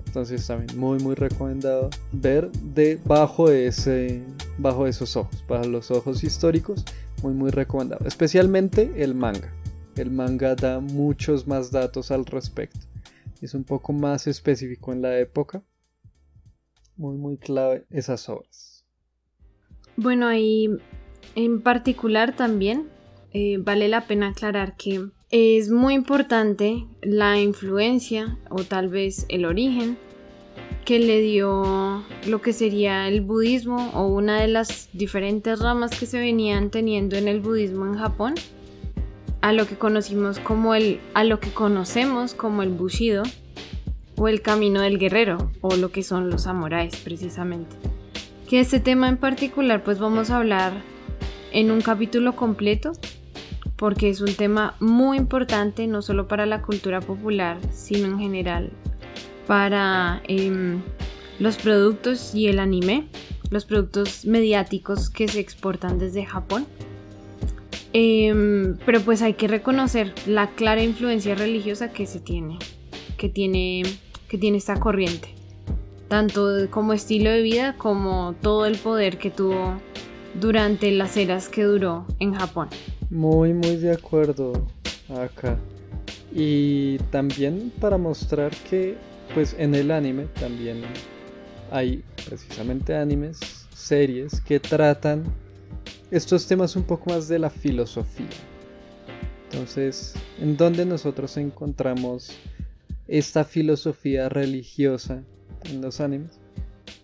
Entonces 0.06 0.46
también 0.46 0.78
muy 0.78 1.00
muy 1.00 1.16
recomendado 1.16 1.90
ver 2.12 2.52
de 2.52 3.00
bajo 3.06 3.50
ese 3.50 4.22
bajo 4.58 4.86
esos 4.86 5.16
ojos 5.16 5.42
bajo 5.48 5.64
los 5.66 5.90
ojos 5.90 6.24
históricos 6.24 6.84
muy 7.24 7.34
muy 7.34 7.50
recomendado. 7.50 8.06
Especialmente 8.06 8.92
el 8.98 9.16
manga. 9.16 9.54
El 9.96 10.12
manga 10.12 10.56
da 10.56 10.80
muchos 10.80 11.48
más 11.48 11.72
datos 11.72 12.12
al 12.12 12.26
respecto. 12.26 12.80
Es 13.42 13.54
un 13.54 13.64
poco 13.64 13.94
más 13.94 14.28
específico 14.28 14.94
en 14.94 15.02
la 15.02 15.18
época. 15.20 15.64
Muy, 16.96 17.18
muy 17.18 17.38
clave 17.38 17.86
esas 17.90 18.30
obras. 18.30 18.86
Bueno, 19.96 20.28
ahí 20.28 20.70
en 21.36 21.62
particular 21.62 22.36
también 22.36 22.88
eh, 23.34 23.58
vale 23.60 23.88
la 23.88 24.08
pena 24.08 24.30
aclarar 24.30 24.76
que 24.76 25.10
es 25.32 25.70
muy 25.70 25.94
importante 25.94 26.86
la 27.02 27.40
influencia 27.40 28.38
o 28.50 28.66
tal 28.66 28.90
vez 28.90 29.26
el 29.30 29.46
origen 29.46 29.98
que 30.84 31.00
le 31.00 31.22
dio 31.22 32.04
lo 32.28 32.42
que 32.42 32.52
sería 32.52 33.08
el 33.08 33.22
budismo 33.22 33.92
o 33.94 34.08
una 34.08 34.42
de 34.42 34.50
las 34.50 34.90
diferentes 34.92 35.60
ramas 35.60 35.98
que 35.98 36.06
se 36.06 36.20
venían 36.20 36.70
teniendo 36.70 37.16
en 37.16 37.30
el 37.30 37.40
budismo 37.40 37.86
en 37.86 37.98
Japón 37.98 38.36
a 39.40 39.54
lo 39.54 39.66
que 39.68 39.78
conocimos 39.78 40.38
como 40.40 40.76
el 40.76 41.00
a 41.14 41.24
lo 41.24 41.40
que 41.40 41.52
conocemos 41.52 42.34
como 42.34 42.62
el 42.62 42.70
bushido 42.70 43.24
o 44.18 44.28
el 44.28 44.42
camino 44.42 44.82
del 44.82 45.00
guerrero 45.00 45.50
o 45.62 45.78
lo 45.78 45.94
que 45.94 46.04
son 46.04 46.30
los 46.30 46.44
samuráis 46.44 46.98
precisamente. 46.98 47.74
Que 48.50 48.60
este 48.60 48.82
tema 48.82 49.08
en 49.08 49.16
particular 49.16 49.82
pues 49.82 49.98
vamos 49.98 50.30
a 50.30 50.38
hablar 50.38 50.74
en 51.54 51.72
un 51.72 51.80
capítulo 51.80 52.36
completo 52.36 52.92
porque 53.82 54.10
es 54.10 54.22
un 54.22 54.36
tema 54.36 54.76
muy 54.80 55.18
importante 55.18 55.88
no 55.88 56.04
solo 56.04 56.28
para 56.28 56.46
la 56.46 56.62
cultura 56.62 57.02
popular 57.02 57.58
sino 57.74 58.06
en 58.06 58.20
general 58.20 58.70
para 59.48 60.22
em, 60.28 60.82
los 61.40 61.58
productos 61.58 62.36
y 62.36 62.48
el 62.48 62.60
anime, 62.60 63.08
los 63.50 63.66
productos 63.66 64.26
mediáticos 64.26 65.10
que 65.10 65.28
se 65.28 65.40
exportan 65.40 65.98
desde 65.98 66.24
Japón. 66.24 66.68
Em, 67.94 68.78
pero 68.86 69.02
pues 69.02 69.24
hay 69.24 69.34
que 69.34 69.48
reconocer 69.48 70.14
la 70.28 70.52
clara 70.52 70.84
influencia 70.84 71.34
religiosa 71.34 71.92
que 71.92 72.06
se 72.06 72.20
tiene, 72.20 72.60
que 73.18 73.30
tiene 73.30 73.82
que 74.30 74.38
tiene 74.38 74.60
esta 74.60 74.80
corriente, 74.80 75.34
tanto 76.08 76.70
como 76.70 76.94
estilo 76.94 77.32
de 77.32 77.42
vida 77.42 77.76
como 77.78 78.36
todo 78.42 78.68
el 78.68 78.78
poder 78.78 79.18
que 79.18 79.32
tuvo 79.32 79.74
durante 80.40 80.92
las 80.92 81.18
eras 81.18 81.50
que 81.50 81.64
duró 81.64 82.06
en 82.20 82.36
Japón. 82.36 82.70
Muy, 83.12 83.54
muy 83.54 83.76
de 83.76 83.92
acuerdo 83.92 84.54
acá. 85.10 85.60
Y 86.34 86.98
también 87.12 87.72
para 87.80 87.98
mostrar 88.00 88.52
que 88.70 88.98
pues 89.36 89.56
en 89.60 89.76
el 89.76 89.92
anime 89.92 90.26
también 90.40 90.82
hay 91.70 92.04
precisamente 92.28 92.96
animes, 92.96 93.68
series 93.76 94.42
que 94.42 94.60
tratan 94.60 95.24
estos 96.10 96.48
temas 96.48 96.76
un 96.76 96.84
poco 96.84 97.12
más 97.12 97.28
de 97.28 97.38
la 97.38 97.52
filosofía. 97.52 98.26
Entonces, 99.52 100.16
¿en 100.40 100.58
dónde 100.58 100.86
nosotros 100.86 101.38
encontramos 101.38 102.36
esta 103.12 103.44
filosofía 103.44 104.30
religiosa 104.30 105.22
en 105.66 105.82
los 105.82 106.00
animes. 106.00 106.40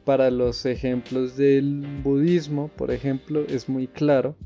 Para 0.05 0.31
los 0.31 0.65
ejemplos 0.65 1.35
del 1.35 1.85
budismo, 2.01 2.69
por 2.69 2.91
ejemplo, 2.91 3.45
es 3.45 3.67
muy 3.67 3.87
claro 3.87 4.37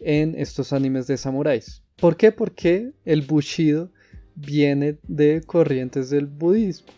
en 0.00 0.34
estos 0.36 0.72
animes 0.72 1.06
de 1.06 1.16
samuráis. 1.16 1.82
¿Por 1.96 2.16
qué? 2.16 2.32
Porque 2.32 2.92
el 3.04 3.22
bushido 3.22 3.90
viene 4.34 4.98
de 5.02 5.42
corrientes 5.44 6.10
del 6.10 6.26
budismo. 6.26 6.92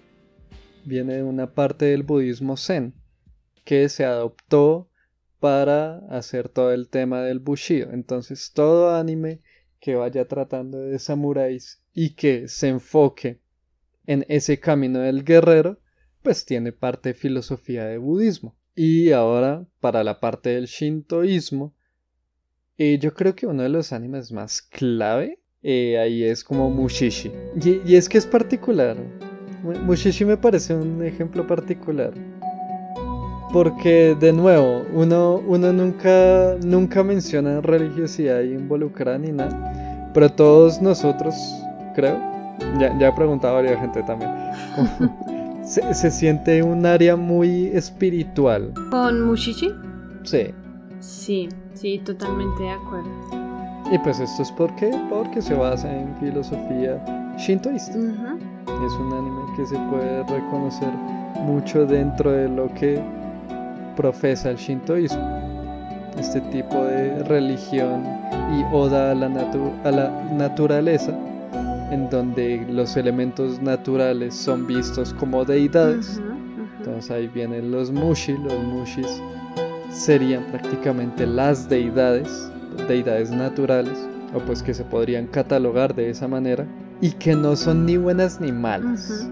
Viene 0.84 1.16
de 1.16 1.22
una 1.22 1.54
parte 1.54 1.86
del 1.86 2.02
budismo 2.02 2.56
zen 2.56 2.94
que 3.64 3.88
se 3.88 4.04
adoptó 4.04 4.90
para 5.38 5.98
hacer 6.10 6.48
todo 6.48 6.72
el 6.72 6.88
tema 6.88 7.22
del 7.22 7.38
bushido. 7.38 7.90
Entonces, 7.92 8.52
todo 8.52 8.94
anime 8.94 9.40
que 9.80 9.94
vaya 9.94 10.28
tratando 10.28 10.78
de 10.78 10.98
samuráis 10.98 11.82
y 11.94 12.10
que 12.10 12.48
se 12.48 12.68
enfoque 12.68 13.40
en 14.06 14.26
ese 14.28 14.60
camino 14.60 15.00
del 15.00 15.24
guerrero, 15.24 15.78
pues 16.22 16.44
tiene 16.44 16.72
parte 16.72 17.10
de 17.10 17.14
filosofía 17.14 17.86
de 17.86 17.98
budismo. 17.98 18.56
Y 18.74 19.12
ahora, 19.12 19.66
para 19.80 20.04
la 20.04 20.20
parte 20.20 20.50
del 20.50 20.66
shintoísmo, 20.66 21.74
eh, 22.82 22.98
yo 22.98 23.12
creo 23.12 23.34
que 23.34 23.46
uno 23.46 23.62
de 23.62 23.68
los 23.68 23.92
animes 23.92 24.32
más 24.32 24.62
clave 24.62 25.38
eh, 25.62 25.98
ahí 25.98 26.24
es 26.24 26.42
como 26.42 26.70
Mushishi. 26.70 27.30
Y, 27.62 27.94
es 27.94 28.08
que 28.08 28.16
es 28.16 28.24
particular. 28.24 28.96
Mushishi 29.84 30.24
me 30.24 30.38
parece 30.38 30.74
un 30.74 31.04
ejemplo 31.04 31.46
particular. 31.46 32.14
Porque, 33.52 34.16
de 34.18 34.32
nuevo, 34.32 34.82
uno, 34.94 35.42
uno 35.46 35.74
nunca, 35.74 36.56
nunca 36.64 37.04
menciona 37.04 37.60
religiosidad 37.60 38.40
involucrada 38.40 39.18
ni 39.18 39.32
nada. 39.32 40.10
Pero 40.14 40.32
todos 40.32 40.80
nosotros, 40.80 41.34
creo, 41.94 42.18
ya, 42.78 42.98
ya 42.98 43.08
he 43.08 43.12
preguntado 43.12 43.58
a 43.58 43.62
varias 43.62 43.78
gente 43.78 44.02
también. 44.04 44.30
se, 45.64 45.92
se 45.92 46.10
siente 46.10 46.62
un 46.62 46.86
área 46.86 47.14
muy 47.14 47.66
espiritual. 47.74 48.72
¿Con 48.90 49.26
Mushishi? 49.26 49.70
Sí. 50.22 50.54
Sí, 51.00 51.48
sí, 51.80 51.98
totalmente 52.04 52.62
de 52.62 52.70
acuerdo. 52.70 53.08
Y 53.92 53.98
pues 53.98 54.20
esto 54.20 54.42
es 54.42 54.52
porque, 54.52 54.90
porque 55.08 55.42
se 55.42 55.54
basa 55.54 55.90
en 55.92 56.14
filosofía 56.16 57.02
shintoísta. 57.38 57.96
Es 57.98 58.92
un 58.94 59.12
anime 59.12 59.42
que 59.56 59.66
se 59.66 59.76
puede 59.90 60.22
reconocer 60.24 60.90
mucho 61.44 61.86
dentro 61.86 62.30
de 62.30 62.48
lo 62.48 62.72
que 62.74 63.02
profesa 63.96 64.50
el 64.50 64.56
shintoísmo. 64.56 65.20
Este 66.18 66.40
tipo 66.42 66.76
de 66.84 67.22
religión 67.24 68.04
y 68.52 68.74
oda 68.74 69.12
a 69.12 69.14
la, 69.14 69.28
natu- 69.28 69.72
a 69.84 69.90
la 69.90 70.10
naturaleza, 70.36 71.12
en 71.90 72.08
donde 72.10 72.64
los 72.70 72.96
elementos 72.96 73.60
naturales 73.62 74.34
son 74.34 74.66
vistos 74.66 75.12
como 75.14 75.44
deidades. 75.44 76.20
Entonces 76.78 77.10
ahí 77.10 77.26
vienen 77.28 77.70
los 77.72 77.90
mushi, 77.90 78.36
los 78.38 78.58
mushis 78.64 79.22
serían 79.90 80.44
prácticamente 80.50 81.26
las 81.26 81.68
deidades, 81.68 82.50
deidades 82.88 83.30
naturales, 83.30 83.98
o 84.34 84.38
pues 84.40 84.62
que 84.62 84.72
se 84.74 84.84
podrían 84.84 85.26
catalogar 85.26 85.94
de 85.94 86.10
esa 86.10 86.28
manera, 86.28 86.66
y 87.00 87.10
que 87.12 87.34
no 87.34 87.56
son 87.56 87.86
ni 87.86 87.96
buenas 87.96 88.40
ni 88.40 88.52
malas, 88.52 89.28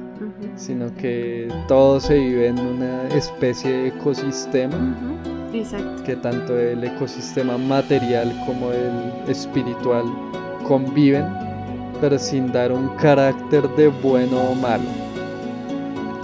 sino 0.57 0.93
que 0.97 1.49
todo 1.69 2.01
se 2.01 2.19
vive 2.19 2.49
en 2.49 2.59
una 2.59 3.07
especie 3.09 3.71
de 3.71 3.89
ecosistema, 3.89 4.75
Exacto. 5.53 6.03
que 6.05 6.17
tanto 6.17 6.59
el 6.59 6.83
ecosistema 6.83 7.57
material 7.59 8.35
como 8.47 8.73
el 8.73 9.31
espiritual 9.31 10.05
conviven, 10.67 11.25
pero 12.01 12.19
sin 12.19 12.51
dar 12.53 12.73
un 12.73 12.89
carácter 12.97 13.69
de 13.77 13.89
bueno 13.89 14.41
o 14.51 14.55
malo. 14.55 14.85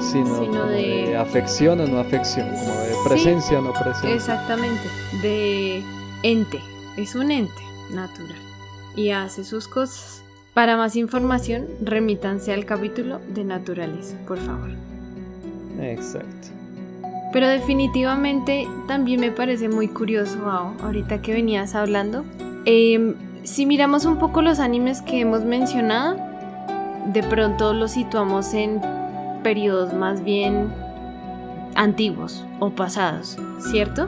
Sino, 0.00 0.38
Sino 0.41 0.67
de- 0.67 1.07
de 1.09 1.17
afección 1.17 1.81
o 1.81 1.87
no 1.87 1.99
afección, 1.99 2.49
como 2.49 2.81
de. 2.81 2.94
Presencia 3.05 3.59
o 3.59 3.63
no 3.63 3.73
presencia. 3.73 4.15
Exactamente. 4.15 4.83
De 5.23 5.83
ente. 6.23 6.61
Es 6.97 7.15
un 7.15 7.31
ente 7.31 7.63
natural. 7.91 8.39
Y 8.97 9.11
hace 9.11 9.45
sus 9.45 9.69
cosas. 9.69 10.23
Para 10.55 10.77
más 10.77 10.95
información, 10.95 11.67
remítanse 11.83 12.53
al 12.53 12.65
capítulo 12.65 13.21
de 13.35 13.43
naturaleza, 13.43 14.17
por 14.27 14.39
favor. 14.39 14.71
Exacto. 15.81 16.49
Pero 17.33 17.49
definitivamente 17.49 18.69
también 18.87 19.19
me 19.19 19.33
parece 19.33 19.69
muy 19.69 19.89
curioso, 19.89 20.49
Ao, 20.49 20.73
ahorita 20.85 21.21
que 21.21 21.33
venías 21.33 21.75
hablando. 21.75 22.25
Em, 22.65 23.17
si 23.43 23.67
miramos 23.67 24.05
un 24.05 24.19
poco 24.19 24.41
los 24.41 24.61
animes 24.61 25.03
que 25.03 25.21
hemos 25.21 25.45
mencionado, 25.45 26.17
de 27.13 27.25
pronto 27.25 27.73
los 27.73 27.91
situamos 27.91 28.55
en 28.55 28.81
periodos 29.43 29.93
más 29.93 30.23
bien 30.23 30.73
antiguos 31.75 32.45
o 32.61 32.71
pasados, 32.71 33.37
¿cierto? 33.71 34.07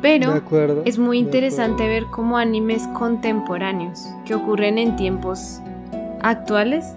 Pero 0.00 0.32
acuerdo. 0.32 0.82
es 0.84 0.98
muy 0.98 1.18
interesante 1.18 1.86
ver 1.86 2.06
cómo 2.06 2.36
animes 2.36 2.86
contemporáneos 2.88 4.08
que 4.24 4.34
ocurren 4.34 4.78
en 4.78 4.96
tiempos 4.96 5.60
actuales 6.22 6.96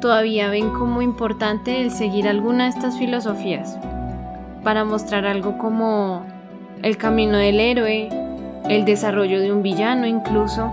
todavía 0.00 0.48
ven 0.48 0.70
como 0.70 1.02
importante 1.02 1.80
el 1.80 1.90
seguir 1.90 2.28
alguna 2.28 2.64
de 2.64 2.70
estas 2.70 2.98
filosofías 2.98 3.78
para 4.62 4.84
mostrar 4.84 5.26
algo 5.26 5.58
como 5.58 6.24
el 6.82 6.96
camino 6.96 7.38
del 7.38 7.60
héroe, 7.60 8.08
el 8.68 8.84
desarrollo 8.84 9.40
de 9.40 9.52
un 9.52 9.62
villano 9.62 10.06
incluso, 10.06 10.72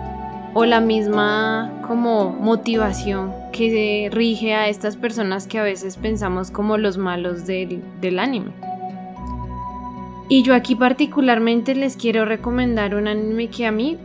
o 0.54 0.66
la 0.66 0.80
misma 0.80 1.72
como 1.88 2.30
motivación 2.30 3.43
que 3.54 4.10
rige 4.12 4.54
a 4.54 4.68
estas 4.68 4.98
personas 4.98 5.48
que 5.48 5.60
a 5.60 5.64
veces 5.64 5.96
pensamos 5.96 6.52
como 6.52 6.78
los 6.78 6.98
malos 6.98 7.48
del, 7.48 7.82
del 8.02 8.20
anime. 8.20 8.52
Y 10.28 10.44
yo 10.44 10.56
aquí 10.56 10.76
particularmente 10.76 11.76
les 11.76 11.96
quiero 11.96 12.26
recomendar 12.26 12.96
un 12.96 13.08
anime 13.08 13.48
que 13.48 13.66
a 13.66 13.72
mí 13.72 13.98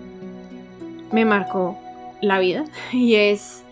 me 1.11 1.25
marcó 1.25 1.79
la 2.21 2.39
vida 2.39 2.65
y 2.93 3.15
es 3.15 3.65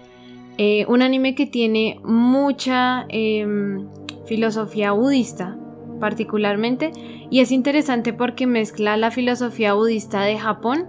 eh, 0.58 0.86
un 0.88 1.02
anime 1.02 1.34
que 1.34 1.46
tiene 1.46 2.00
mucha 2.02 3.04
em, 3.08 3.86
filosofía 4.24 4.92
budista 4.92 5.58
particularmente 6.00 6.92
y 7.30 7.40
es 7.40 7.52
interesante 7.52 8.12
porque 8.12 8.46
mezcla 8.46 8.96
la 8.96 9.10
filosofía 9.10 9.74
budista 9.74 10.22
de 10.22 10.38
Japón 10.38 10.88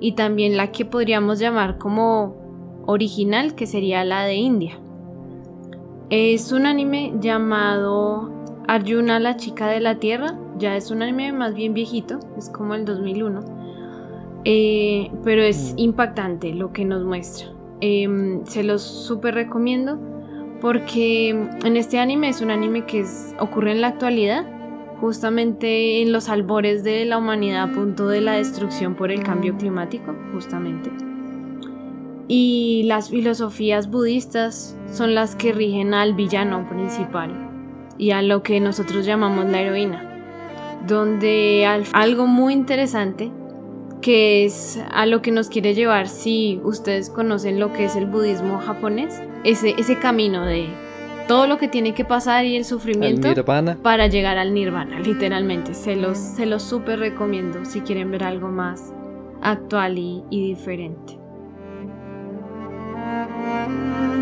y 0.00 0.12
también 0.12 0.56
la 0.56 0.70
que 0.70 0.84
podríamos 0.84 1.38
llamar 1.38 1.78
como 1.78 2.47
original 2.90 3.54
que 3.54 3.66
sería 3.66 4.02
la 4.02 4.24
de 4.24 4.36
India. 4.36 4.78
Es 6.08 6.52
un 6.52 6.64
anime 6.64 7.12
llamado 7.20 8.32
Arjuna 8.66 9.20
la 9.20 9.36
chica 9.36 9.66
de 9.68 9.80
la 9.80 9.96
tierra, 9.98 10.38
ya 10.58 10.74
es 10.74 10.90
un 10.90 11.02
anime 11.02 11.32
más 11.34 11.54
bien 11.54 11.74
viejito, 11.74 12.18
es 12.38 12.48
como 12.48 12.72
el 12.74 12.86
2001, 12.86 13.40
eh, 14.46 15.10
pero 15.22 15.42
es 15.42 15.74
Mm. 15.74 15.78
impactante 15.80 16.54
lo 16.54 16.72
que 16.72 16.86
nos 16.86 17.04
muestra. 17.04 17.48
Em, 17.82 18.44
se 18.46 18.62
los 18.62 18.80
súper 18.82 19.34
recomiendo 19.34 19.98
porque 20.62 21.28
en 21.28 21.76
este 21.76 21.98
anime 21.98 22.30
es 22.30 22.40
un 22.40 22.50
anime 22.50 22.86
que 22.86 23.00
es- 23.00 23.34
ocurre 23.38 23.72
en 23.72 23.82
la 23.82 23.88
actualidad, 23.88 24.46
justamente 25.00 26.00
en 26.00 26.10
los 26.10 26.30
albores 26.30 26.82
de 26.84 27.04
la 27.04 27.18
humanidad 27.18 27.64
a 27.70 27.72
punto 27.72 28.08
de 28.08 28.22
la 28.22 28.32
destrucción 28.32 28.94
por 28.94 29.10
el 29.12 29.22
cambio 29.22 29.56
climático, 29.58 30.14
justamente. 30.32 30.90
Y 32.28 32.82
las 32.84 33.08
filosofías 33.08 33.90
budistas 33.90 34.76
son 34.92 35.14
las 35.14 35.34
que 35.34 35.52
rigen 35.52 35.94
al 35.94 36.12
villano 36.14 36.66
principal 36.68 37.30
y 37.96 38.10
a 38.10 38.20
lo 38.22 38.42
que 38.42 38.60
nosotros 38.60 39.06
llamamos 39.06 39.46
la 39.46 39.62
heroína, 39.62 40.04
donde 40.86 41.66
al- 41.66 41.84
algo 41.92 42.26
muy 42.26 42.52
interesante 42.52 43.30
que 44.00 44.44
es 44.44 44.78
a 44.92 45.06
lo 45.06 45.22
que 45.22 45.32
nos 45.32 45.48
quiere 45.48 45.74
llevar 45.74 46.06
si 46.08 46.60
ustedes 46.62 47.10
conocen 47.10 47.58
lo 47.58 47.72
que 47.72 47.86
es 47.86 47.96
el 47.96 48.06
budismo 48.06 48.58
japonés, 48.60 49.20
ese, 49.42 49.74
ese 49.76 49.98
camino 49.98 50.44
de 50.46 50.68
todo 51.26 51.46
lo 51.48 51.58
que 51.58 51.66
tiene 51.66 51.94
que 51.94 52.04
pasar 52.04 52.44
y 52.44 52.56
el 52.56 52.64
sufrimiento 52.64 53.28
para 53.82 54.06
llegar 54.06 54.38
al 54.38 54.54
nirvana, 54.54 55.00
literalmente. 55.00 55.74
Se 55.74 55.96
los, 55.96 56.16
se 56.16 56.46
los 56.46 56.62
súper 56.62 57.00
recomiendo 57.00 57.64
si 57.64 57.80
quieren 57.80 58.10
ver 58.12 58.22
algo 58.22 58.48
más 58.48 58.92
actual 59.42 59.98
y, 59.98 60.22
y 60.30 60.46
diferente. 60.48 61.17
thank 63.26 64.12
you 64.12 64.17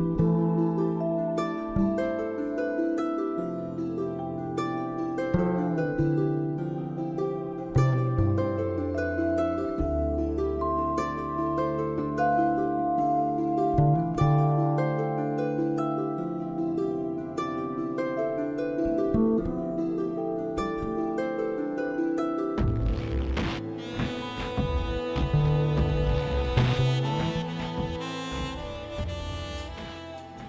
Bye. 0.00 0.29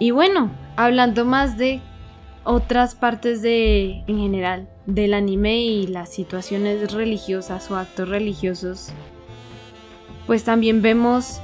Y 0.02 0.10
bueno, 0.10 0.50
hablando 0.78 1.26
más 1.26 1.60
de 1.60 1.80
otras 2.44 2.96
partes 2.96 3.44
de, 3.44 4.04
en 4.08 4.18
general, 4.18 4.68
del 4.88 5.14
anime 5.14 5.60
y 5.62 5.86
las 5.86 6.10
situaciones 6.10 6.92
religiosas 6.92 7.70
o 7.70 7.76
actos 7.76 8.10
religiosos, 8.10 8.90
pues 10.26 10.44
también 10.44 10.82
vemos 10.82 11.40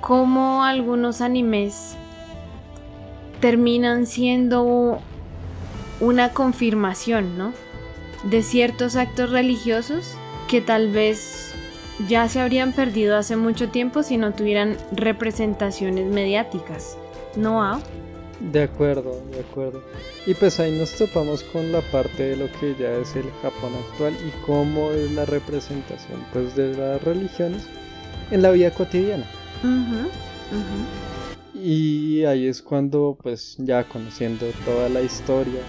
cómo 0.00 0.62
algunos 0.62 1.20
animes 1.20 1.96
terminan 3.40 4.06
siendo 4.06 5.00
una 5.98 6.28
confirmación, 6.32 7.36
¿no? 7.36 7.52
De 8.22 8.44
ciertos 8.44 8.94
actos 8.94 9.30
religiosos 9.30 10.14
que 10.46 10.60
tal 10.60 10.92
vez 10.92 11.52
ya 12.06 12.28
se 12.28 12.40
habrían 12.40 12.72
perdido 12.72 13.16
hace 13.16 13.34
mucho 13.34 13.70
tiempo 13.70 14.04
si 14.04 14.16
no 14.16 14.32
tuvieran 14.32 14.76
representaciones 14.92 16.06
mediáticas. 16.06 16.98
¿No? 17.36 17.80
De 18.52 18.62
acuerdo, 18.62 19.22
de 19.30 19.40
acuerdo. 19.40 19.82
Y 20.26 20.34
pues 20.34 20.60
ahí 20.60 20.78
nos 20.78 20.94
topamos 20.94 21.42
con 21.42 21.72
la 21.72 21.80
parte 21.80 22.22
de 22.22 22.36
lo 22.36 22.50
que 22.52 22.74
ya 22.78 22.92
es 22.96 23.16
el 23.16 23.30
Japón 23.42 23.72
actual 23.90 24.14
y 24.14 24.30
cómo 24.44 24.90
es 24.90 25.10
la 25.12 25.24
representación 25.24 26.24
pues 26.32 26.54
de 26.54 26.76
las 26.76 27.02
religiones 27.02 27.66
en 28.30 28.42
la 28.42 28.50
vida 28.50 28.70
cotidiana. 28.70 29.24
Y 31.54 32.24
ahí 32.24 32.46
es 32.46 32.60
cuando 32.60 33.16
pues 33.22 33.56
ya 33.58 33.84
conociendo 33.84 34.46
toda 34.64 34.88
la 34.90 35.00
historia 35.00 35.60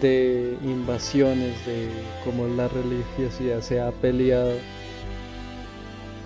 de 0.00 0.56
invasiones, 0.64 1.64
de 1.66 1.88
cómo 2.24 2.48
la 2.48 2.66
religiosidad 2.66 3.60
se 3.60 3.80
ha 3.80 3.92
peleado, 3.92 4.54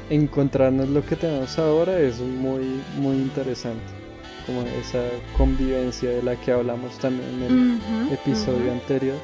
encontrarnos 0.08 0.88
lo 0.88 1.04
que 1.04 1.16
tenemos 1.16 1.58
ahora 1.58 1.98
es 2.00 2.18
muy, 2.20 2.80
muy 2.96 3.16
interesante 3.16 3.99
como 4.46 4.62
esa 4.62 5.02
convivencia 5.36 6.10
de 6.10 6.22
la 6.22 6.36
que 6.36 6.52
hablamos 6.52 6.98
también 6.98 7.42
en 7.42 7.80
el 8.08 8.12
episodio 8.12 8.72
anterior. 8.72 9.16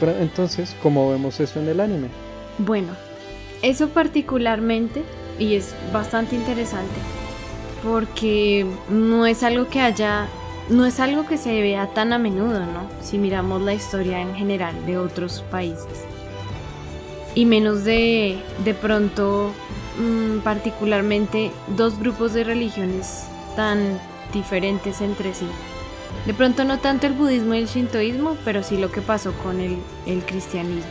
Pero 0.00 0.18
entonces, 0.18 0.74
¿cómo 0.82 1.10
vemos 1.10 1.38
eso 1.40 1.60
en 1.60 1.68
el 1.68 1.80
anime? 1.80 2.08
Bueno, 2.58 2.88
eso 3.62 3.88
particularmente, 3.88 5.02
y 5.38 5.54
es 5.54 5.74
bastante 5.92 6.34
interesante, 6.34 6.98
porque 7.84 8.66
no 8.88 9.26
es 9.26 9.42
algo 9.42 9.68
que 9.68 9.80
haya, 9.80 10.26
no 10.68 10.86
es 10.86 10.98
algo 11.00 11.26
que 11.26 11.36
se 11.36 11.60
vea 11.60 11.86
tan 11.94 12.12
a 12.12 12.18
menudo, 12.18 12.60
¿no? 12.60 12.88
Si 13.00 13.18
miramos 13.18 13.62
la 13.62 13.74
historia 13.74 14.20
en 14.20 14.34
general 14.34 14.74
de 14.86 14.98
otros 14.98 15.44
países. 15.50 16.04
Y 17.34 17.46
menos 17.46 17.84
de, 17.84 18.38
de 18.64 18.74
pronto, 18.74 19.52
mm, 19.98 20.40
particularmente, 20.40 21.50
dos 21.76 21.98
grupos 21.98 22.34
de 22.34 22.44
religiones 22.44 23.26
tan 23.54 24.00
diferentes 24.32 25.00
entre 25.00 25.34
sí. 25.34 25.46
De 26.26 26.34
pronto 26.34 26.64
no 26.64 26.78
tanto 26.78 27.06
el 27.06 27.14
budismo 27.14 27.54
y 27.54 27.58
el 27.58 27.66
shintoísmo, 27.66 28.36
pero 28.44 28.62
sí 28.62 28.76
lo 28.76 28.92
que 28.92 29.00
pasó 29.00 29.32
con 29.42 29.60
el, 29.60 29.78
cristianismo. 30.24 30.90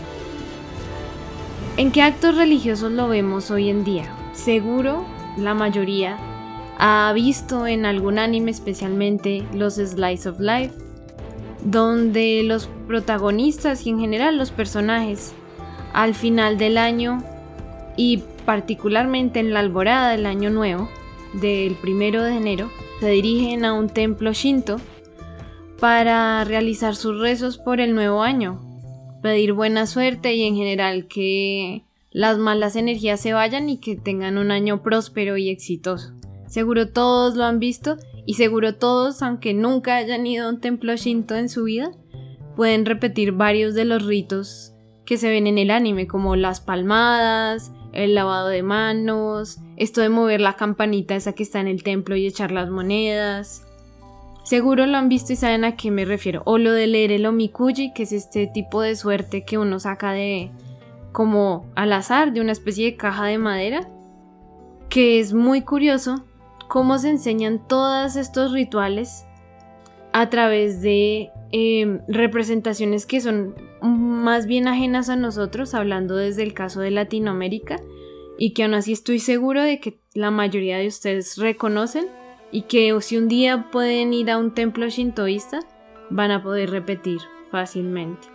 ¿En 1.77 1.91
qué 1.91 2.01
actos 2.01 2.35
religiosos 2.35 2.91
lo 2.91 3.07
vemos 3.07 3.49
hoy 3.49 3.69
en 3.69 3.83
día? 3.83 4.13
Seguro 4.33 5.05
la 5.37 5.53
mayoría 5.53 6.17
ha 6.77 7.11
visto 7.13 7.65
en 7.65 7.85
algún 7.85 8.19
anime 8.19 8.51
especialmente 8.51 9.45
los 9.53 9.75
Slice 9.75 10.27
of 10.27 10.39
Life, 10.39 10.73
donde 11.63 12.43
los 12.43 12.67
protagonistas 12.87 13.85
y 13.85 13.91
en 13.91 13.99
general 13.99 14.37
los 14.37 14.51
personajes 14.51 15.33
al 15.93 16.13
final 16.13 16.57
del 16.57 16.77
año 16.77 17.23
y 17.95 18.23
particularmente 18.45 19.39
en 19.39 19.53
la 19.53 19.59
alborada 19.59 20.09
del 20.11 20.25
año 20.25 20.49
nuevo 20.49 20.89
del 21.33 21.75
primero 21.75 22.23
de 22.23 22.35
enero 22.35 22.69
se 22.99 23.09
dirigen 23.09 23.65
a 23.65 23.73
un 23.73 23.89
templo 23.89 24.33
shinto 24.33 24.77
para 25.79 26.43
realizar 26.43 26.95
sus 26.95 27.19
rezos 27.19 27.57
por 27.57 27.79
el 27.79 27.95
nuevo 27.95 28.21
año, 28.21 28.61
pedir 29.23 29.53
buena 29.53 29.87
suerte 29.87 30.35
y 30.35 30.43
en 30.43 30.55
general 30.55 31.07
que 31.07 31.83
las 32.11 32.37
malas 32.37 32.75
energías 32.75 33.19
se 33.19 33.33
vayan 33.33 33.69
y 33.69 33.77
que 33.77 33.95
tengan 33.95 34.37
un 34.37 34.51
año 34.51 34.83
próspero 34.83 35.37
y 35.37 35.49
exitoso. 35.49 36.13
Seguro 36.47 36.89
todos 36.89 37.35
lo 37.35 37.45
han 37.45 37.59
visto 37.59 37.97
y 38.25 38.33
seguro 38.35 38.75
todos, 38.75 39.21
aunque 39.21 39.53
nunca 39.53 39.95
hayan 39.95 40.27
ido 40.27 40.45
a 40.45 40.49
un 40.49 40.59
templo 40.59 40.95
shinto 40.95 41.35
en 41.35 41.49
su 41.49 41.63
vida, 41.63 41.91
pueden 42.55 42.85
repetir 42.85 43.31
varios 43.31 43.73
de 43.73 43.85
los 43.85 44.05
ritos 44.05 44.73
que 45.05 45.17
se 45.17 45.29
ven 45.29 45.47
en 45.47 45.57
el 45.57 45.71
anime, 45.71 46.07
como 46.07 46.35
las 46.35 46.61
palmadas, 46.61 47.71
el 47.93 48.15
lavado 48.15 48.49
de 48.49 48.63
manos, 48.63 49.59
esto 49.81 49.99
de 49.99 50.09
mover 50.09 50.41
la 50.41 50.57
campanita 50.57 51.15
esa 51.15 51.33
que 51.33 51.41
está 51.41 51.59
en 51.59 51.67
el 51.67 51.81
templo 51.81 52.15
y 52.15 52.27
echar 52.27 52.51
las 52.51 52.69
monedas. 52.69 53.65
Seguro 54.43 54.85
lo 54.85 54.95
han 54.95 55.09
visto 55.09 55.33
y 55.33 55.35
saben 55.35 55.65
a 55.65 55.75
qué 55.75 55.89
me 55.89 56.05
refiero. 56.05 56.43
O 56.45 56.59
lo 56.59 56.71
de 56.71 56.85
leer 56.85 57.11
el 57.11 57.25
omikuji, 57.25 57.91
que 57.91 58.03
es 58.03 58.11
este 58.11 58.45
tipo 58.45 58.83
de 58.83 58.95
suerte 58.95 59.43
que 59.43 59.57
uno 59.57 59.79
saca 59.79 60.11
de 60.11 60.51
como 61.11 61.65
al 61.75 61.93
azar 61.93 62.31
de 62.31 62.41
una 62.41 62.51
especie 62.51 62.85
de 62.85 62.95
caja 62.95 63.25
de 63.25 63.39
madera, 63.39 63.89
que 64.89 65.19
es 65.19 65.33
muy 65.33 65.63
curioso 65.63 66.25
cómo 66.67 66.99
se 66.99 67.09
enseñan 67.09 67.67
todos 67.67 68.15
estos 68.17 68.51
rituales 68.51 69.25
a 70.13 70.29
través 70.29 70.81
de 70.83 71.31
em, 71.51 72.01
representaciones 72.07 73.07
que 73.07 73.19
son 73.19 73.55
más 73.81 74.45
bien 74.45 74.67
ajenas 74.67 75.09
a 75.09 75.15
nosotros, 75.15 75.73
hablando 75.73 76.15
desde 76.17 76.43
el 76.43 76.53
caso 76.53 76.81
de 76.81 76.91
Latinoamérica, 76.91 77.77
y 78.37 78.53
que 78.53 78.63
aún 78.63 78.73
así 78.73 78.93
estoy 78.93 79.19
seguro 79.19 79.61
de 79.61 79.79
que 79.79 79.99
la 80.13 80.31
mayoría 80.31 80.77
de 80.77 80.87
ustedes 80.87 81.37
reconocen 81.37 82.07
y 82.51 82.63
que 82.63 82.95
si 83.01 83.17
un 83.17 83.27
día 83.27 83.69
pueden 83.71 84.13
ir 84.13 84.29
a 84.29 84.37
un 84.37 84.53
templo 84.53 84.89
shintoísta, 84.89 85.59
van 86.09 86.31
a 86.31 86.43
poder 86.43 86.69
repetir 86.69 87.19
fácilmente. 87.49 88.27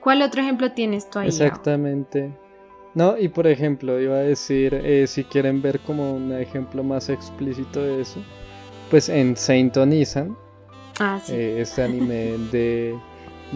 ¿Cuál 0.00 0.22
otro 0.22 0.42
ejemplo 0.42 0.72
tienes 0.72 1.08
tú 1.08 1.18
ahí? 1.18 1.28
Exactamente. 1.28 2.30
No, 2.94 3.18
y 3.18 3.28
por 3.28 3.46
ejemplo, 3.46 4.00
iba 4.00 4.16
a 4.16 4.20
decir, 4.20 4.74
eh, 4.74 5.06
si 5.06 5.24
quieren 5.24 5.62
ver 5.62 5.80
como 5.80 6.14
un 6.14 6.32
ejemplo 6.32 6.84
más 6.84 7.08
explícito 7.08 7.82
de 7.82 8.02
eso, 8.02 8.22
pues 8.90 9.08
en 9.08 9.36
Saint 9.36 9.76
Onisan, 9.76 10.36
ah, 11.00 11.20
eh, 11.28 11.56
este 11.58 11.82
anime 11.82 12.36
de 12.52 12.94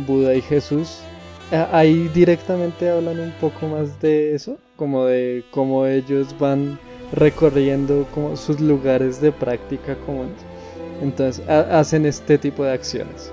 Buda 0.06 0.34
y 0.34 0.40
Jesús, 0.42 1.02
ahí 1.50 2.08
directamente 2.14 2.90
hablan 2.90 3.20
un 3.20 3.32
poco 3.40 3.66
más 3.66 4.00
de 4.00 4.34
eso, 4.34 4.58
como 4.76 5.06
de 5.06 5.44
cómo 5.50 5.86
ellos 5.86 6.34
van 6.38 6.78
recorriendo 7.12 8.06
como 8.14 8.36
sus 8.36 8.60
lugares 8.60 9.20
de 9.20 9.32
práctica 9.32 9.96
comunes. 10.06 10.36
Entonces 11.02 11.46
hacen 11.48 12.06
este 12.06 12.38
tipo 12.38 12.64
de 12.64 12.72
acciones. 12.72 13.32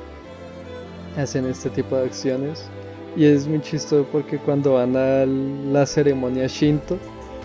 Hacen 1.18 1.46
este 1.46 1.70
tipo 1.70 1.96
de 1.96 2.06
acciones. 2.06 2.70
Y 3.16 3.26
es 3.26 3.48
muy 3.48 3.62
chistoso 3.62 4.06
porque 4.12 4.38
cuando 4.38 4.74
van 4.74 4.96
a 4.96 5.26
la 5.26 5.86
ceremonia 5.86 6.48
Shinto, 6.48 6.98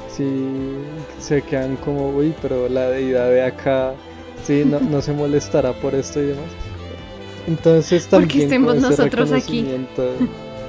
sí 0.08 0.26
se 1.20 1.42
quedan 1.42 1.76
como, 1.76 2.10
uy, 2.10 2.34
pero 2.42 2.68
la 2.68 2.90
deidad 2.90 3.28
de 3.30 3.42
acá, 3.42 3.92
sí, 4.44 4.64
no, 4.66 4.80
no 4.80 5.00
se 5.00 5.12
molestará 5.12 5.72
por 5.72 5.94
esto 5.94 6.20
y 6.20 6.26
demás. 6.26 6.50
Entonces 7.46 8.06
también 8.08 8.28
Porque 8.28 8.42
estemos 8.44 8.76
nosotros 8.76 9.32
aquí. 9.32 9.66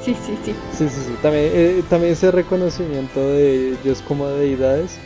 Sí, 0.04 0.16
sí, 0.26 0.38
sí. 0.44 0.56
Sí, 0.78 0.90
sí, 0.90 1.02
sí. 1.08 1.16
También, 1.22 1.52
eh, 1.54 1.84
también 1.90 2.14
ese 2.14 2.32
reconocimiento 2.32 3.20
de 3.20 3.74
ellos 3.74 4.02
como 4.08 4.28
deidades, 4.28 4.98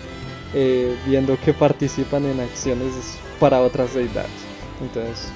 eh, 0.53 0.95
viendo 1.05 1.37
que 1.43 1.53
participan 1.53 2.25
en 2.25 2.39
acciones 2.39 2.93
para 3.39 3.61
otras 3.61 3.93
deidades. 3.93 4.31
Entonces, 4.81 5.31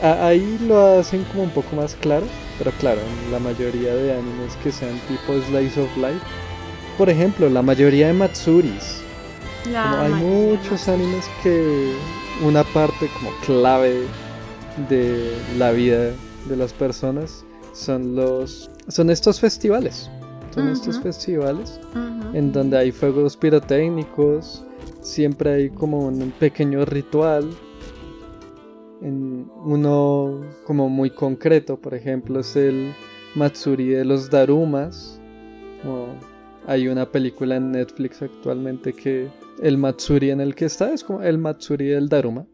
ahí 0.00 0.58
lo 0.66 0.98
hacen 0.98 1.24
como 1.24 1.44
un 1.44 1.50
poco 1.50 1.74
más 1.76 1.94
claro, 1.96 2.26
pero 2.58 2.70
claro, 2.78 3.00
en 3.24 3.32
la 3.32 3.38
mayoría 3.38 3.94
de 3.94 4.12
animes 4.12 4.54
que 4.62 4.70
sean 4.70 5.00
tipo 5.08 5.32
Slice 5.48 5.80
of 5.80 5.96
Life, 5.96 6.20
por 6.96 7.10
ejemplo, 7.10 7.48
la 7.48 7.62
mayoría 7.62 8.08
de 8.08 8.12
Matsuris, 8.12 9.02
hay 9.74 10.12
muchos 10.12 10.88
animes 10.88 11.24
que 11.42 11.94
una 12.42 12.62
parte 12.64 13.08
como 13.18 13.30
clave 13.44 14.02
de 14.88 15.32
la 15.56 15.72
vida 15.72 16.12
de 16.48 16.56
las 16.56 16.72
personas 16.72 17.44
son 17.72 18.14
los 18.14 18.70
son 18.88 19.10
estos 19.10 19.40
festivales. 19.40 20.10
Son 20.54 20.68
estos 20.68 21.00
festivales 21.00 21.80
en 22.32 22.52
donde 22.52 22.78
hay 22.78 22.92
fuegos 22.92 23.36
pirotécnicos 23.36 24.64
siempre 25.00 25.52
hay 25.52 25.70
como 25.70 26.06
un 26.06 26.32
pequeño 26.38 26.84
ritual 26.84 27.50
en 29.02 29.50
uno 29.64 30.42
como 30.64 30.88
muy 30.88 31.10
concreto. 31.10 31.80
Por 31.80 31.94
ejemplo 31.94 32.40
es 32.40 32.54
el 32.54 32.92
Matsuri 33.34 33.88
de 33.88 34.04
los 34.04 34.30
Darumas 34.30 35.20
hay 36.66 36.88
una 36.88 37.10
película 37.10 37.56
en 37.56 37.72
Netflix 37.72 38.22
actualmente 38.22 38.92
que 38.92 39.28
el 39.62 39.76
Matsuri 39.76 40.30
en 40.30 40.40
el 40.40 40.54
que 40.54 40.64
está 40.64 40.92
es 40.92 41.04
como 41.04 41.22
el 41.22 41.38
Matsuri 41.38 41.88
del 41.88 42.08
Daruma. 42.08 42.46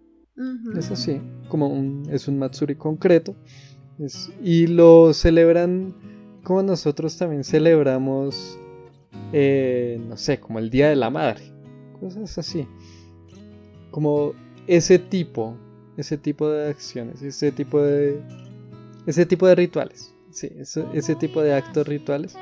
Es 0.76 0.90
así, 0.90 1.20
como 1.48 1.68
un, 1.68 2.08
es 2.10 2.26
un 2.26 2.38
Matsuri 2.38 2.74
concreto. 2.74 3.36
y 4.42 4.66
lo 4.66 5.12
celebran 5.12 5.94
como 6.42 6.62
nosotros 6.62 7.16
también 7.16 7.44
celebramos, 7.44 8.58
eh, 9.32 10.00
no 10.08 10.16
sé, 10.16 10.40
como 10.40 10.58
el 10.58 10.70
Día 10.70 10.88
de 10.88 10.96
la 10.96 11.10
Madre. 11.10 11.52
Cosas 12.00 12.38
así. 12.38 12.66
Como 13.90 14.32
ese 14.66 14.98
tipo, 14.98 15.56
ese 15.96 16.16
tipo 16.16 16.48
de 16.48 16.70
acciones, 16.70 17.22
ese 17.22 17.52
tipo 17.52 17.80
de, 17.82 18.20
ese 19.06 19.26
tipo 19.26 19.46
de 19.46 19.54
rituales. 19.54 20.14
Sí, 20.30 20.48
ese, 20.58 21.16
tipo 21.16 21.42
de 21.42 21.52
actos 21.54 21.88
rituales 21.88 22.36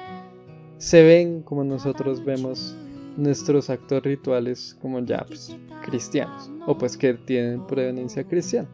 se 0.77 1.03
ven 1.03 1.41
como 1.41 1.65
nosotros 1.65 2.23
vemos 2.23 2.77
nuestros 3.17 3.71
actos 3.71 4.03
rituales 4.03 4.77
como 4.83 5.01
ya 5.01 5.25
pues, 5.27 5.57
cristianos 5.87 6.51
o 6.67 6.77
pues 6.77 6.99
que 6.99 7.15
tienen 7.15 7.67
proveniencia 7.67 8.25
cristiana. 8.25 8.69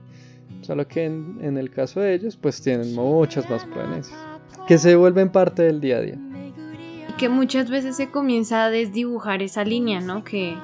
Solo 0.63 0.89
que 0.89 1.05
en, 1.05 1.57
el 1.57 1.71
caso 1.71 2.01
de 2.01 2.15
ellos 2.15 2.37
pues 2.37 2.61
tienen 2.61 2.95
muchas 2.95 3.49
más 3.49 3.65
proveniencias 3.67 4.34
que 4.66 4.79
se 4.79 4.96
vuelven 4.96 5.31
parte 5.31 5.62
del 5.62 5.81
día 5.81 5.98
a 5.98 6.00
día. 6.00 6.18
que 7.16 7.29
muchas 7.29 7.70
veces 7.70 7.96
se 7.96 8.11
comienza 8.11 8.64
a 8.64 8.70
desdibujar 8.70 9.40
esa 9.40 9.64
línea, 9.64 10.00
¿no? 10.00 10.24
Que 10.24 10.57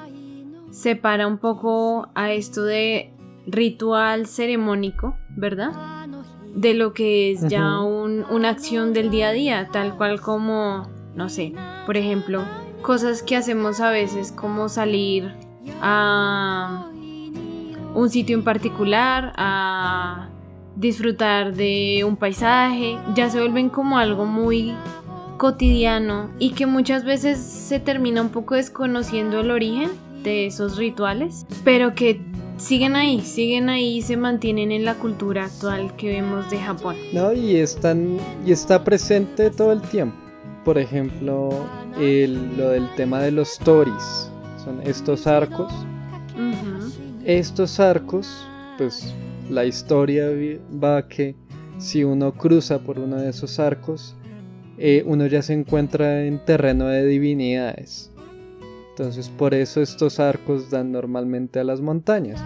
separa 0.72 1.28
un 1.28 1.38
poco 1.38 2.08
a 2.14 2.32
esto 2.32 2.64
de 2.64 3.12
ritual 3.46 4.26
ceremónico, 4.26 5.16
¿verdad? 5.36 6.06
De 6.54 6.74
lo 6.74 6.92
que 6.92 7.30
es 7.30 7.46
ya 7.46 7.78
una 7.80 8.48
acción 8.48 8.92
del 8.92 9.10
día 9.10 9.28
a 9.28 9.32
día, 9.32 9.68
tal 9.72 9.96
cual 9.96 10.20
como, 10.20 10.88
no 11.14 11.28
sé, 11.28 11.52
por 11.86 11.96
ejemplo, 11.96 12.42
cosas 12.82 13.22
que 13.22 13.36
hacemos 13.36 13.80
a 13.80 13.90
veces 13.90 14.32
como 14.32 14.68
salir 14.68 15.32
a 15.80 16.90
un 17.94 18.10
sitio 18.10 18.36
en 18.36 18.42
particular, 18.42 19.32
a 19.36 20.29
disfrutar 20.80 21.54
de 21.54 22.04
un 22.06 22.16
paisaje, 22.16 22.96
ya 23.14 23.28
se 23.28 23.38
vuelven 23.38 23.68
como 23.68 23.98
algo 23.98 24.24
muy 24.24 24.74
cotidiano 25.36 26.30
y 26.38 26.52
que 26.52 26.64
muchas 26.64 27.04
veces 27.04 27.38
se 27.38 27.80
termina 27.80 28.22
un 28.22 28.30
poco 28.30 28.54
desconociendo 28.54 29.40
el 29.40 29.50
origen 29.50 29.90
de 30.22 30.46
esos 30.46 30.78
rituales, 30.78 31.46
pero 31.64 31.94
que 31.94 32.22
siguen 32.56 32.96
ahí, 32.96 33.20
siguen 33.20 33.68
ahí 33.68 33.98
y 33.98 34.02
se 34.02 34.16
mantienen 34.16 34.72
en 34.72 34.86
la 34.86 34.94
cultura 34.94 35.44
actual 35.44 35.94
que 35.96 36.08
vemos 36.08 36.50
de 36.50 36.58
Japón. 36.58 36.96
No, 37.12 37.32
y 37.32 37.56
están 37.56 38.18
y 38.46 38.52
está 38.52 38.82
presente 38.82 39.50
todo 39.50 39.72
el 39.72 39.82
tiempo. 39.82 40.16
Por 40.64 40.78
ejemplo, 40.78 41.50
lo 41.96 42.68
del 42.70 42.88
tema 42.96 43.20
de 43.20 43.32
los 43.32 43.58
toris, 43.58 44.30
son 44.64 44.80
estos 44.84 45.26
arcos. 45.26 45.72
Estos 47.24 47.78
arcos, 47.80 48.46
pues 48.78 49.14
la 49.50 49.64
historia 49.64 50.28
va 50.82 51.08
que 51.08 51.34
si 51.78 52.04
uno 52.04 52.32
cruza 52.32 52.78
por 52.78 52.98
uno 52.98 53.16
de 53.16 53.30
esos 53.30 53.58
arcos, 53.58 54.14
eh, 54.78 55.02
uno 55.06 55.26
ya 55.26 55.42
se 55.42 55.52
encuentra 55.52 56.24
en 56.24 56.44
terreno 56.44 56.86
de 56.86 57.04
divinidades. 57.04 58.12
Entonces 58.90 59.28
por 59.28 59.54
eso 59.54 59.80
estos 59.80 60.20
arcos 60.20 60.70
dan 60.70 60.92
normalmente 60.92 61.58
a 61.58 61.64
las 61.64 61.80
montañas. 61.80 62.40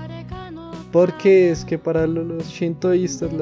Porque 0.92 1.50
es 1.50 1.64
que 1.64 1.78
para 1.78 2.06
los 2.06 2.48
shintoístas 2.48 3.32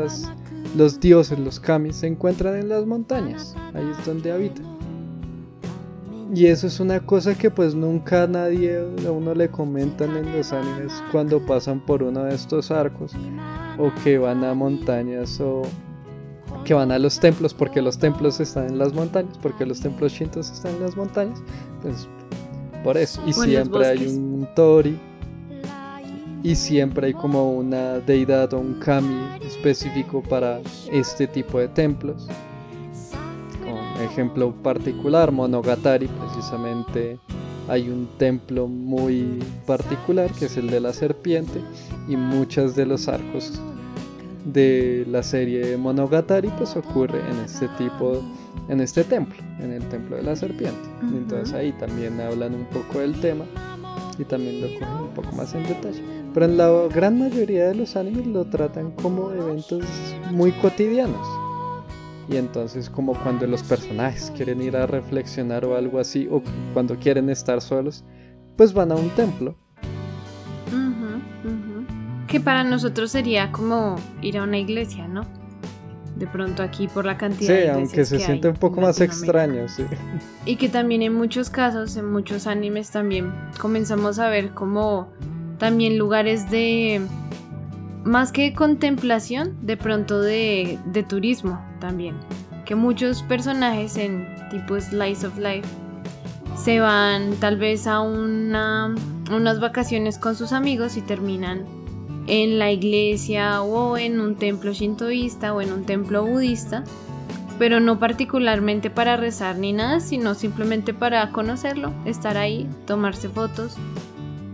los 0.76 1.00
dioses, 1.00 1.38
los 1.38 1.60
kamis, 1.60 1.96
se 1.96 2.06
encuentran 2.06 2.56
en 2.56 2.68
las 2.68 2.86
montañas. 2.86 3.54
Ahí 3.74 3.86
es 3.90 4.06
donde 4.06 4.32
habitan. 4.32 4.71
Y 6.34 6.46
eso 6.46 6.66
es 6.66 6.80
una 6.80 6.98
cosa 6.98 7.34
que 7.34 7.50
pues 7.50 7.74
nunca 7.74 8.26
nadie 8.26 8.78
a 9.06 9.12
uno 9.12 9.34
le 9.34 9.50
comentan 9.50 10.16
en 10.16 10.32
los 10.34 10.50
animes 10.50 10.90
cuando 11.12 11.44
pasan 11.44 11.84
por 11.84 12.02
uno 12.02 12.24
de 12.24 12.34
estos 12.34 12.70
arcos 12.70 13.12
o 13.76 13.92
que 14.02 14.16
van 14.16 14.42
a 14.42 14.54
montañas 14.54 15.38
o 15.42 15.60
que 16.64 16.72
van 16.72 16.90
a 16.90 16.98
los 16.98 17.20
templos 17.20 17.52
porque 17.52 17.82
los 17.82 17.98
templos 17.98 18.40
están 18.40 18.68
en 18.68 18.78
las 18.78 18.94
montañas, 18.94 19.36
porque 19.42 19.66
los 19.66 19.80
templos 19.80 20.12
shintos 20.12 20.50
están 20.50 20.76
en 20.76 20.80
las 20.80 20.96
montañas. 20.96 21.42
Pues 21.82 22.08
por 22.82 22.96
eso. 22.96 23.22
Y 23.26 23.34
siempre 23.34 23.86
hay 23.86 24.06
un 24.06 24.48
tori. 24.54 24.98
Y 26.42 26.54
siempre 26.54 27.08
hay 27.08 27.12
como 27.14 27.52
una 27.52 27.98
deidad 28.00 28.54
o 28.54 28.58
un 28.58 28.74
kami 28.80 29.20
específico 29.46 30.22
para 30.22 30.60
este 30.90 31.26
tipo 31.26 31.58
de 31.58 31.68
templos 31.68 32.26
ejemplo 34.02 34.52
particular, 34.62 35.32
Monogatari, 35.32 36.08
precisamente 36.08 37.18
hay 37.68 37.88
un 37.88 38.08
templo 38.18 38.66
muy 38.66 39.38
particular 39.66 40.30
que 40.32 40.46
es 40.46 40.56
el 40.56 40.68
de 40.68 40.80
la 40.80 40.92
serpiente 40.92 41.60
y 42.08 42.16
muchos 42.16 42.74
de 42.74 42.86
los 42.86 43.08
arcos 43.08 43.60
de 44.44 45.06
la 45.08 45.22
serie 45.22 45.76
Monogatari 45.76 46.48
pues 46.58 46.76
ocurre 46.76 47.20
en 47.30 47.38
este 47.44 47.68
tipo 47.78 48.20
en 48.68 48.80
este 48.80 49.04
templo, 49.04 49.38
en 49.60 49.72
el 49.72 49.82
templo 49.88 50.16
de 50.16 50.22
la 50.22 50.36
serpiente. 50.36 50.88
Entonces 51.02 51.54
ahí 51.54 51.72
también 51.72 52.20
hablan 52.20 52.54
un 52.54 52.64
poco 52.66 53.00
del 53.00 53.18
tema 53.20 53.44
y 54.18 54.24
también 54.24 54.60
lo 54.60 54.78
cogen 54.78 55.04
un 55.04 55.14
poco 55.14 55.32
más 55.32 55.54
en 55.54 55.64
detalle. 55.64 56.02
Pero 56.34 56.46
en 56.46 56.56
la 56.56 56.68
gran 56.92 57.18
mayoría 57.18 57.68
de 57.68 57.74
los 57.74 57.96
animes 57.96 58.26
lo 58.26 58.44
tratan 58.44 58.92
como 58.92 59.30
eventos 59.32 59.84
muy 60.30 60.52
cotidianos 60.52 61.41
y 62.32 62.36
entonces 62.36 62.88
como 62.88 63.14
cuando 63.14 63.46
los 63.46 63.62
personajes 63.62 64.32
quieren 64.34 64.62
ir 64.62 64.76
a 64.76 64.86
reflexionar 64.86 65.64
o 65.64 65.76
algo 65.76 65.98
así, 65.98 66.28
o 66.30 66.42
cuando 66.72 66.96
quieren 66.96 67.28
estar 67.28 67.60
solos, 67.60 68.04
pues 68.56 68.72
van 68.72 68.92
a 68.92 68.94
un 68.94 69.10
templo. 69.10 69.54
Que 72.26 72.40
para 72.40 72.64
nosotros 72.64 73.10
sería 73.10 73.52
como 73.52 73.96
ir 74.22 74.38
a 74.38 74.44
una 74.44 74.56
iglesia, 74.58 75.06
¿no? 75.06 75.26
De 76.16 76.26
pronto 76.26 76.62
aquí 76.62 76.88
por 76.88 77.04
la 77.04 77.18
cantidad 77.18 77.62
sí, 77.62 77.68
aunque 77.68 78.04
se 78.06 78.18
siente 78.18 78.48
un 78.48 78.56
poco 78.56 78.80
más 78.80 79.00
extraño, 79.00 79.68
sí. 79.68 79.84
Y 80.46 80.56
que 80.56 80.70
también 80.70 81.02
en 81.02 81.12
muchos 81.12 81.50
casos, 81.50 81.96
en 81.96 82.10
muchos 82.10 82.46
animes 82.46 82.90
también, 82.90 83.32
comenzamos 83.60 84.18
a 84.18 84.30
ver 84.30 84.52
como 84.54 85.08
también 85.58 85.98
lugares 85.98 86.50
de 86.50 87.02
más 88.04 88.32
que 88.32 88.54
contemplación, 88.54 89.58
de 89.60 89.76
pronto 89.76 90.20
de, 90.20 90.78
turismo 91.08 91.71
también. 91.82 92.14
Que 92.64 92.76
muchos 92.76 93.22
personajes 93.24 93.96
en 93.96 94.26
tipo 94.50 94.80
Slice 94.80 95.26
of 95.26 95.36
Life 95.36 95.68
se 96.56 96.78
van 96.80 97.34
tal 97.40 97.56
vez 97.56 97.86
a 97.86 98.00
una, 98.00 98.94
unas 99.30 99.60
vacaciones 99.60 100.16
con 100.16 100.36
sus 100.36 100.52
amigos 100.52 100.96
y 100.96 101.02
terminan 101.02 101.66
en 102.28 102.60
la 102.60 102.70
iglesia 102.70 103.62
o 103.62 103.98
en 103.98 104.20
un 104.20 104.36
templo 104.36 104.72
shintoísta 104.72 105.52
o 105.52 105.60
en 105.60 105.72
un 105.72 105.84
templo 105.84 106.24
budista, 106.24 106.84
pero 107.58 107.80
no 107.80 107.98
particularmente 107.98 108.88
para 108.88 109.16
rezar 109.16 109.58
ni 109.58 109.72
nada, 109.72 109.98
sino 109.98 110.34
simplemente 110.34 110.94
para 110.94 111.32
conocerlo, 111.32 111.92
estar 112.04 112.36
ahí, 112.38 112.68
tomarse 112.86 113.28
fotos 113.28 113.76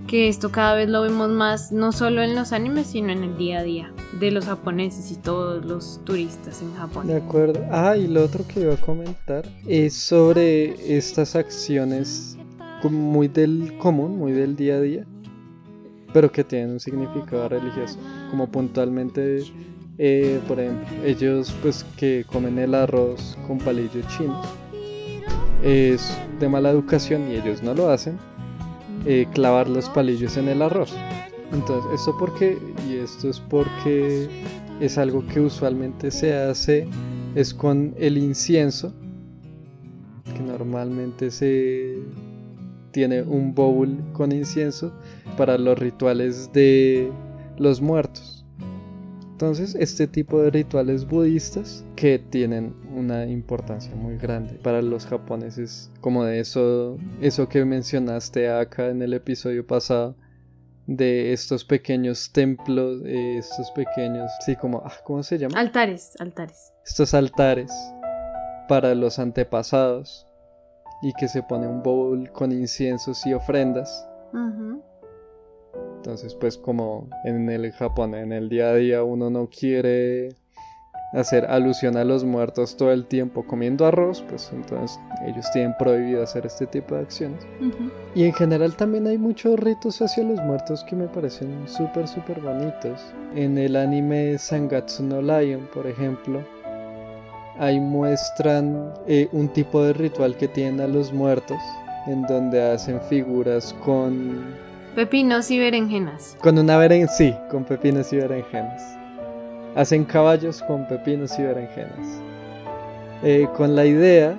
que 0.07 0.29
esto 0.29 0.51
cada 0.51 0.75
vez 0.75 0.89
lo 0.89 1.03
vemos 1.03 1.29
más 1.29 1.71
no 1.71 1.93
solo 1.93 2.23
en 2.23 2.35
los 2.35 2.53
animes, 2.53 2.87
sino 2.87 3.13
en 3.13 3.23
el 3.23 3.37
día 3.37 3.59
a 3.59 3.63
día 3.63 3.93
de 4.13 4.31
los 4.31 4.47
japoneses 4.47 5.11
y 5.11 5.17
todos 5.17 5.65
los 5.65 6.01
turistas 6.05 6.63
en 6.63 6.75
Japón. 6.75 7.07
De 7.07 7.17
acuerdo. 7.17 7.65
Ah, 7.71 7.97
y 7.97 8.07
lo 8.07 8.25
otro 8.25 8.45
que 8.47 8.61
iba 8.61 8.75
a 8.75 8.81
comentar 8.81 9.45
es 9.67 9.95
sobre 9.95 10.97
estas 10.97 11.37
acciones 11.37 12.37
muy 12.91 13.29
del 13.29 13.77
común, 13.79 14.19
muy 14.19 14.33
del 14.33 14.57
día 14.57 14.77
a 14.77 14.81
día, 14.81 15.07
pero 16.13 16.31
que 16.31 16.45
tienen 16.45 16.71
un 16.73 16.81
significado 16.81 17.49
religioso, 17.49 17.99
como 18.31 18.49
puntualmente, 18.49 19.45
eh, 19.99 20.41
por 20.47 20.61
ejemplo, 20.61 20.87
ellos 21.05 21.55
pues 21.61 21.85
que 21.97 22.25
comen 22.31 22.59
el 22.59 22.75
arroz 22.75 23.37
con 23.47 23.59
palillos 23.59 24.07
chinos. 24.17 24.47
Es 25.63 26.17
de 26.39 26.49
mala 26.49 26.71
educación 26.71 27.31
y 27.31 27.35
ellos 27.35 27.63
no 27.63 27.75
lo 27.75 27.91
hacen 27.91 28.17
eh, 29.07 29.27
clavar 29.33 29.69
los 29.69 29.89
palillos 29.89 30.37
en 30.37 30.49
el 30.49 30.63
arroz. 30.63 30.95
Entonces, 31.53 32.01
esto 32.01 32.17
porque, 32.19 32.59
y 32.89 32.97
esto 32.97 33.31
es 33.31 33.41
porque 33.41 34.29
es 34.81 34.99
algo 34.99 35.27
que 35.27 35.41
usualmente 35.41 36.11
se 36.11 36.35
hace, 36.35 36.87
es 37.35 37.55
con 37.55 37.95
el 37.99 38.19
incienso, 38.19 38.93
que 40.35 40.41
normalmente 40.41 41.31
se 41.31 41.99
tiene 42.91 43.23
un 43.23 43.55
bowl 43.55 43.97
con 44.13 44.33
incienso 44.33 44.93
para 45.37 45.57
los 45.57 45.79
rituales 45.79 46.53
de 46.53 47.11
los 47.57 47.81
muertos. 47.81 48.45
Entonces, 49.33 49.77
este 49.77 50.09
tipo 50.09 50.43
de 50.43 50.51
rituales 50.51 51.07
budistas 51.07 51.85
que 51.95 52.19
tienen 52.19 52.75
una 52.93 53.25
importancia 53.25 53.95
muy 53.95 54.17
grande 54.17 54.55
para 54.55 54.83
los 54.83 55.07
japoneses, 55.07 55.93
como 56.01 56.25
de 56.25 56.41
eso, 56.41 56.99
eso 57.21 57.49
que 57.49 57.65
mencionaste 57.65 58.51
acá 58.51 58.91
en 58.91 59.01
el 59.01 59.15
episodio 59.15 59.65
pasado, 59.65 60.17
de 60.89 61.35
estos 61.35 61.67
pequeños 61.67 62.33
templos, 62.33 63.03
estos 63.05 63.71
pequeños, 63.73 64.33
sí, 64.41 64.57
como, 64.57 64.83
ah, 64.85 64.93
¿cómo 65.05 65.23
se 65.23 65.37
llama? 65.37 65.61
Altares, 65.61 66.15
altares. 66.19 66.73
Estos 66.85 67.13
altares 67.13 67.71
para 68.69 68.95
los 68.95 69.19
antepasados 69.19 70.27
y 71.03 71.13
que 71.13 71.29
se 71.29 71.43
pone 71.43 71.67
un 71.69 71.83
bowl 71.83 72.33
con 72.33 72.53
inciensos 72.53 73.25
y 73.27 73.35
ofrendas. 73.35 74.09
Entonces, 75.97 76.35
pues 76.35 76.57
como 76.57 77.07
en 77.25 77.51
el 77.51 77.71
Japón, 77.73 78.15
en 78.15 78.33
el 78.33 78.49
día 78.49 78.71
a 78.71 78.75
día 78.75 79.03
uno 79.03 79.29
no 79.29 79.51
quiere 79.51 80.31
hacer 81.13 81.47
alusión 81.47 81.97
a 81.97 82.05
los 82.05 82.25
muertos 82.25 82.77
todo 82.77 82.93
el 82.93 83.07
tiempo 83.07 83.47
comiendo 83.47 83.87
arroz, 83.87 84.23
pues 84.29 84.51
entonces 84.53 84.99
ellos 85.27 85.47
tienen 85.53 85.75
prohibido 85.79 86.23
hacer 86.23 86.47
este 86.47 86.67
tipo 86.67 86.95
de 86.95 87.03
acciones. 87.03 87.47
Y 88.15 88.25
en 88.25 88.33
general 88.35 88.77
también 88.77 89.07
hay 89.07 89.19
muchos 89.19 89.59
ritos 89.59 90.03
hacia 90.03 90.25
los 90.25 90.41
muertos 90.43 90.85
que 90.85 90.97
me 90.97 91.07
parecen 91.07 91.67
súper, 91.67 92.07
súper 92.07 92.41
bonitos. 92.41 93.01
En 93.35 93.57
el 93.57 93.77
anime 93.77 94.37
Sangatsu 94.39 95.03
no 95.03 95.23
Lion, 95.23 95.69
por 95.73 95.87
ejemplo, 95.87 96.43
ahí 97.59 97.81
muestran 97.81 98.93
eh, 99.07 99.29
un 99.33 99.49
tipo 99.49 99.83
de 99.83 99.95
ritual 99.95 100.37
que 100.37 100.49
tienen 100.49 100.81
a 100.81 100.87
los 100.87 101.13
muertos, 101.13 101.59
en 102.07 102.23
donde 102.23 102.63
hacen 102.63 103.01
figuras 103.03 103.75
con 103.85 104.57
Pepinos 104.95 105.49
y 105.51 105.61
berenjenas. 105.61 106.37
Con 106.41 106.59
una 106.59 106.77
berenjena, 106.77 107.13
sí, 107.13 107.35
con 107.51 107.63
pepinos 107.63 108.13
y 108.13 108.17
berenjenas. 108.17 108.98
Hacen 109.79 110.05
caballos 110.05 110.61
con 110.65 110.89
pepinos 110.89 111.39
y 111.39 111.43
berenjenas. 111.45 112.21
Eh, 113.23 113.47
con 113.57 113.77
la 113.77 113.87
idea 113.87 114.37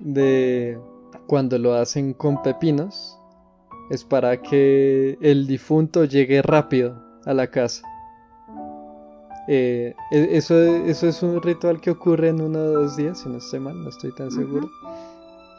de 0.00 0.76
cuando 1.28 1.56
lo 1.56 1.74
hacen 1.74 2.14
con 2.14 2.42
pepinos 2.42 3.16
es 3.90 4.02
para 4.02 4.42
que 4.42 5.16
el 5.20 5.46
difunto 5.46 6.04
llegue 6.04 6.42
rápido 6.42 7.00
a 7.26 7.32
la 7.32 7.46
casa. 7.46 7.84
Eh, 9.46 9.94
e- 10.10 10.36
eso, 10.36 10.58
eso 10.58 11.06
es 11.06 11.22
un 11.22 11.40
ritual 11.40 11.80
que 11.80 11.92
ocurre 11.92 12.30
en 12.30 12.40
uno 12.40 12.58
o 12.58 12.70
dos 12.72 12.96
días, 12.96 13.20
si 13.20 13.28
no 13.28 13.38
estoy 13.38 13.60
mal, 13.60 13.80
no 13.80 13.88
estoy 13.88 14.12
tan 14.16 14.32
seguro. 14.32 14.68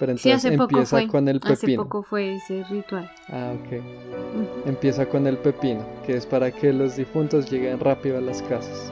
Pero 0.01 0.17
Sí, 0.17 0.29
entonces 0.29 0.49
hace 0.49 0.57
poco 0.57 0.71
empieza 0.71 0.97
fue. 0.97 1.07
con 1.07 1.27
el 1.27 1.39
Hace 1.43 1.55
pepino. 1.67 1.83
poco 1.83 2.01
fue 2.01 2.33
ese 2.37 2.63
ritual. 2.71 3.07
Ah, 3.29 3.53
ok. 3.55 4.65
Empieza 4.65 5.05
con 5.05 5.27
el 5.27 5.37
pepino, 5.37 5.85
que 6.07 6.15
es 6.17 6.25
para 6.25 6.49
que 6.51 6.73
los 6.73 6.95
difuntos 6.95 7.51
lleguen 7.51 7.79
rápido 7.79 8.17
a 8.17 8.21
las 8.21 8.41
casas. 8.41 8.91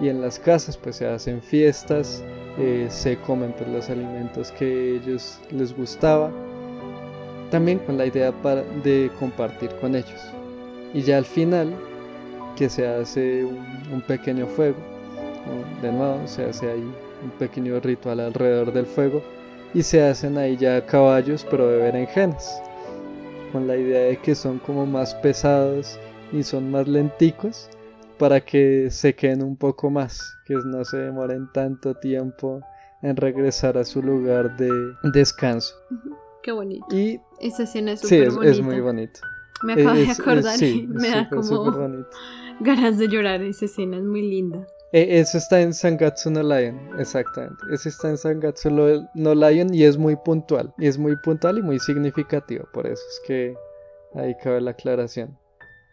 Y 0.00 0.08
en 0.10 0.20
las 0.20 0.38
casas 0.38 0.76
pues 0.76 0.96
se 0.96 1.06
hacen 1.06 1.40
fiestas, 1.40 2.22
eh, 2.58 2.88
se 2.90 3.16
comen 3.16 3.52
pues, 3.56 3.70
los 3.70 3.88
alimentos 3.88 4.52
que 4.52 4.96
ellos 4.96 5.38
les 5.50 5.74
gustaba. 5.74 6.30
También 7.50 7.78
con 7.78 7.96
la 7.96 8.04
idea 8.04 8.32
para- 8.32 8.64
de 8.84 9.10
compartir 9.18 9.70
con 9.80 9.94
ellos. 9.94 10.20
Y 10.92 11.00
ya 11.00 11.16
al 11.16 11.24
final, 11.24 11.72
que 12.56 12.68
se 12.68 12.86
hace 12.86 13.44
un, 13.46 13.64
un 13.92 14.02
pequeño 14.02 14.46
fuego. 14.46 14.76
De 15.80 15.90
nuevo, 15.90 16.20
se 16.26 16.44
hace 16.44 16.70
ahí 16.70 16.84
un 17.24 17.30
pequeño 17.38 17.80
ritual 17.80 18.20
alrededor 18.20 18.74
del 18.74 18.84
fuego. 18.84 19.22
Y 19.74 19.82
se 19.82 20.02
hacen 20.02 20.36
ahí 20.38 20.56
ya 20.56 20.84
caballos, 20.84 21.46
pero 21.50 21.68
de 21.68 21.78
berenjenas 21.78 22.60
con 23.52 23.66
la 23.66 23.76
idea 23.76 24.00
de 24.08 24.16
que 24.18 24.34
son 24.34 24.58
como 24.60 24.86
más 24.86 25.14
pesados 25.16 25.98
y 26.32 26.42
son 26.42 26.70
más 26.70 26.88
lenticos 26.88 27.68
para 28.18 28.40
que 28.40 28.88
se 28.90 29.14
queden 29.14 29.42
un 29.42 29.56
poco 29.56 29.90
más, 29.90 30.36
que 30.46 30.54
no 30.54 30.84
se 30.84 30.96
demoren 30.98 31.50
tanto 31.52 31.94
tiempo 31.94 32.60
en 33.02 33.16
regresar 33.16 33.76
a 33.76 33.84
su 33.84 34.02
lugar 34.02 34.56
de 34.56 34.70
descanso. 35.12 35.74
Qué 36.42 36.52
bonito. 36.52 36.86
Y 36.90 37.20
Esa 37.40 37.64
escena 37.64 37.92
es 37.92 38.00
sí, 38.00 38.06
súper 38.08 38.28
es, 38.28 38.34
bonita. 38.34 38.52
es 38.52 38.60
muy 38.62 38.80
bonito. 38.80 39.20
Me 39.64 39.72
acabo 39.74 39.96
de 39.96 40.02
es- 40.04 40.20
acordar 40.20 40.56
sí, 40.58 40.82
y 40.84 40.86
me 40.86 41.08
da 41.10 41.28
como 41.28 41.70
ganas 42.60 42.98
de 42.98 43.08
llorar. 43.08 43.42
Esa 43.42 43.64
escena 43.66 43.96
es 43.98 44.02
muy 44.04 44.22
linda. 44.22 44.66
E- 44.92 45.18
Eso 45.20 45.38
está 45.38 45.60
en 45.60 45.72
Sangatsu 45.72 46.30
no 46.30 46.42
Lion, 46.42 46.78
exactamente. 46.98 47.56
Ese 47.70 47.88
está 47.88 48.10
en 48.10 48.18
Sangatsu 48.18 48.70
no- 49.14 49.34
Lion 49.34 49.72
y 49.74 49.84
es 49.84 49.96
muy 49.96 50.16
puntual. 50.16 50.72
Y 50.78 50.86
es 50.86 50.98
muy 50.98 51.16
puntual 51.16 51.58
y 51.58 51.62
muy 51.62 51.78
significativo. 51.78 52.66
Por 52.72 52.86
eso 52.86 53.02
es 53.08 53.20
que 53.26 53.54
ahí 54.14 54.34
cabe 54.42 54.60
la 54.60 54.72
aclaración. 54.72 55.36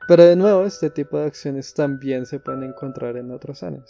Pero 0.08 0.24
de 0.26 0.36
nuevo, 0.36 0.66
este 0.66 0.90
tipo 0.90 1.18
de 1.18 1.28
acciones 1.28 1.74
también 1.74 2.26
se 2.26 2.40
pueden 2.40 2.64
encontrar 2.64 3.16
en 3.16 3.32
otros 3.32 3.64
animes. 3.64 3.90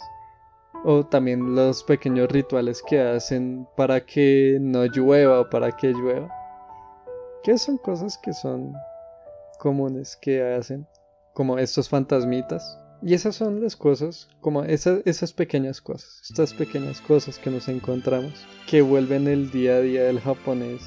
O 0.84 1.04
también 1.04 1.54
los 1.54 1.82
pequeños 1.82 2.28
rituales 2.30 2.82
que 2.86 3.00
hacen 3.00 3.66
para 3.76 4.00
que 4.06 4.58
no 4.60 4.84
llueva 4.86 5.40
o 5.40 5.50
para 5.50 5.72
que 5.72 5.88
llueva. 5.88 6.28
Que 7.42 7.58
son 7.58 7.78
cosas 7.78 8.16
que 8.18 8.32
son 8.32 8.72
comunes 9.58 10.16
que 10.16 10.42
hacen. 10.54 10.86
Como 11.34 11.58
estos 11.58 11.88
fantasmitas. 11.88 12.78
Y 13.02 13.14
esas 13.14 13.36
son 13.36 13.62
las 13.62 13.76
cosas, 13.76 14.28
como 14.40 14.62
esas, 14.64 15.00
esas 15.06 15.32
pequeñas 15.32 15.80
cosas, 15.80 16.20
estas 16.28 16.52
pequeñas 16.52 17.00
cosas 17.00 17.38
que 17.38 17.50
nos 17.50 17.68
encontramos, 17.68 18.32
que 18.66 18.82
vuelven 18.82 19.26
el 19.26 19.50
día 19.50 19.76
a 19.76 19.80
día 19.80 20.04
del 20.04 20.20
japonés 20.20 20.82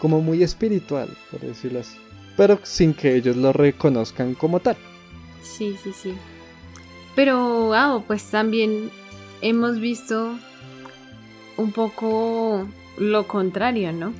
como 0.00 0.20
muy 0.20 0.42
espiritual, 0.42 1.08
por 1.30 1.40
decirlo 1.40 1.80
así. 1.80 1.96
Pero 2.36 2.58
sin 2.62 2.94
que 2.94 3.14
ellos 3.14 3.36
lo 3.36 3.52
reconozcan 3.52 4.34
como 4.34 4.58
tal. 4.58 4.76
Sí, 5.42 5.76
sí, 5.82 5.92
sí. 5.92 6.14
Pero, 7.14 7.74
ah, 7.74 8.02
pues 8.06 8.24
también 8.24 8.90
hemos 9.42 9.78
visto 9.78 10.34
un 11.56 11.72
poco 11.72 12.66
lo 12.98 13.28
contrario, 13.28 13.92
¿no? 13.92 14.12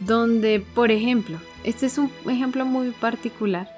Donde, 0.00 0.64
por 0.74 0.90
ejemplo, 0.90 1.38
este 1.64 1.86
es 1.86 1.98
un 1.98 2.10
ejemplo 2.28 2.64
muy 2.64 2.90
particular. 2.92 3.68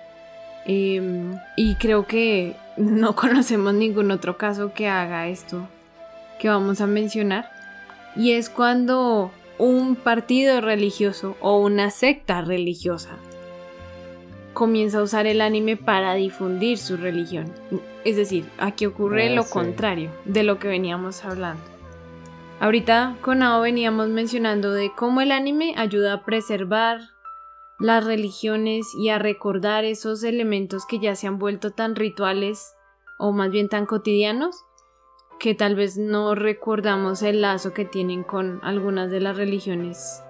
Em, 0.67 1.39
y 1.57 1.75
creo 1.77 2.07
que 2.07 2.57
no 2.77 3.15
conocemos 3.17 3.75
ningún 3.75 4.11
otro 4.11 4.37
caso 4.37 4.73
que 4.73 4.89
haga 4.89 5.29
esto 5.29 5.69
que 6.39 6.49
vamos 6.49 6.81
a 6.81 6.87
mencionar. 6.87 7.51
Y 8.15 8.33
es 8.33 8.51
cuando 8.51 9.31
un 9.59 9.97
partido 9.97 10.61
religioso 10.61 11.37
o 11.41 11.59
una 11.59 11.91
secta 11.91 12.43
religiosa 12.43 13.11
comienza 14.53 14.99
a 14.99 15.03
usar 15.03 15.27
el 15.27 15.41
anime 15.43 15.77
para 15.77 16.15
difundir 16.15 16.79
su 16.79 16.97
religión. 16.97 17.53
Es 18.05 18.17
decir, 18.17 18.47
aquí 18.59 18.87
ocurre 18.87 19.29
Ah, 19.29 19.35
lo 19.35 19.43
sí. 19.43 19.51
contrario 19.53 20.11
de 20.25 20.43
lo 20.45 20.59
que 20.59 20.69
veníamos 20.69 21.25
hablando. 21.25 21.63
Ahorita 22.59 23.17
con 23.21 23.43
Ao 23.43 23.61
veníamos 23.61 24.09
mencionando 24.09 24.73
de 24.73 24.91
cómo 24.97 25.21
el 25.21 25.31
anime 25.31 25.75
ayuda 25.77 26.15
a 26.15 26.25
preservar 26.25 27.01
las 27.79 28.05
religiones 28.05 28.87
y 28.95 29.11
a 29.11 29.19
recordar 29.19 29.85
esos 29.85 30.23
elementos 30.23 30.87
que 30.87 30.99
ya 30.99 31.15
se 31.15 31.27
han 31.27 31.39
vuelto 31.39 31.73
tan 31.73 31.95
rituales 31.95 32.75
o 33.19 33.33
más 33.33 33.51
bien 33.51 33.69
tan 33.69 33.87
cotidianos 33.87 34.65
que 35.39 35.55
tal 35.55 35.75
vez 35.75 35.99
no 35.99 36.35
recordamos 36.35 37.23
el 37.23 37.43
lazo 37.43 37.75
que 37.75 37.85
tienen 37.85 38.23
con 38.23 38.61
algunas 38.63 39.11
de 39.11 39.21
las 39.21 39.37
religiones 39.37 40.23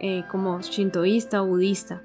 eh, 0.00 0.24
como 0.30 0.60
shintoísta 0.60 1.42
o 1.42 1.46
budista. 1.46 2.02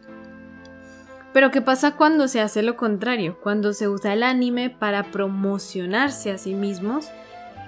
Pero 1.31 1.51
¿qué 1.51 1.61
pasa 1.61 1.95
cuando 1.95 2.27
se 2.27 2.41
hace 2.41 2.63
lo 2.63 2.75
contrario? 2.75 3.37
Cuando 3.41 3.73
se 3.73 3.87
usa 3.87 4.13
el 4.13 4.23
anime 4.23 4.69
para 4.69 5.11
promocionarse 5.11 6.31
a 6.31 6.37
sí 6.37 6.53
mismos 6.53 7.09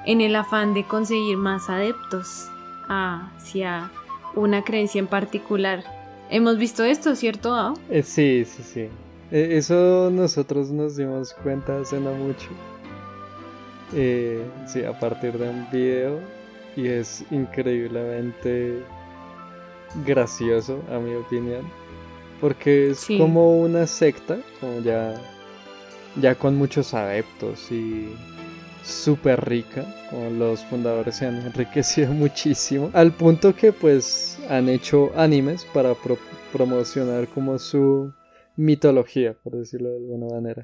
en 0.05 0.19
el 0.19 0.35
afán 0.35 0.73
de 0.73 0.85
conseguir 0.85 1.37
más 1.37 1.69
adeptos 1.69 2.49
hacia 2.87 3.91
una 4.35 4.63
creencia 4.63 4.99
en 4.99 5.07
particular. 5.07 6.00
Hemos 6.31 6.57
visto 6.57 6.83
esto, 6.83 7.15
¿cierto? 7.15 7.53
Ao? 7.53 7.73
Eh, 7.89 8.03
sí, 8.03 8.45
sí, 8.45 8.63
sí. 8.63 8.79
Eh, 9.31 9.57
eso 9.57 10.09
nosotros 10.11 10.71
nos 10.71 10.95
dimos 10.95 11.33
cuenta 11.43 11.79
hace 11.79 11.99
no 11.99 12.13
mucho. 12.13 12.47
Eh, 13.93 14.41
sí, 14.65 14.83
a 14.83 14.97
partir 14.97 15.37
de 15.37 15.49
un 15.49 15.67
video. 15.71 16.19
Y 16.77 16.87
es 16.87 17.25
increíblemente 17.31 18.81
gracioso, 20.05 20.81
a 20.89 20.99
mi 20.99 21.13
opinión. 21.15 21.65
Porque 22.39 22.91
es 22.91 22.99
Sí. 23.01 23.17
como 23.17 23.59
una 23.59 23.85
secta, 23.85 24.37
como 24.61 24.79
ya, 24.79 25.13
ya 26.15 26.33
con 26.35 26.55
muchos 26.55 26.93
adeptos 26.93 27.69
y 27.73 28.07
súper 28.85 29.43
rica. 29.49 29.83
Como 30.09 30.29
los 30.29 30.61
fundadores 30.65 31.17
se 31.17 31.25
han 31.25 31.41
enriquecido 31.45 32.13
muchísimo. 32.13 32.89
Al 32.93 33.11
punto 33.11 33.53
que 33.53 33.73
pues 33.73 34.30
han 34.51 34.69
hecho 34.69 35.11
animes 35.15 35.65
para 35.73 35.93
pro- 35.95 36.17
promocionar 36.51 37.27
como 37.29 37.57
su 37.57 38.11
mitología, 38.57 39.33
por 39.43 39.53
decirlo 39.55 39.89
de 39.89 39.97
alguna 39.97 40.27
manera. 40.27 40.63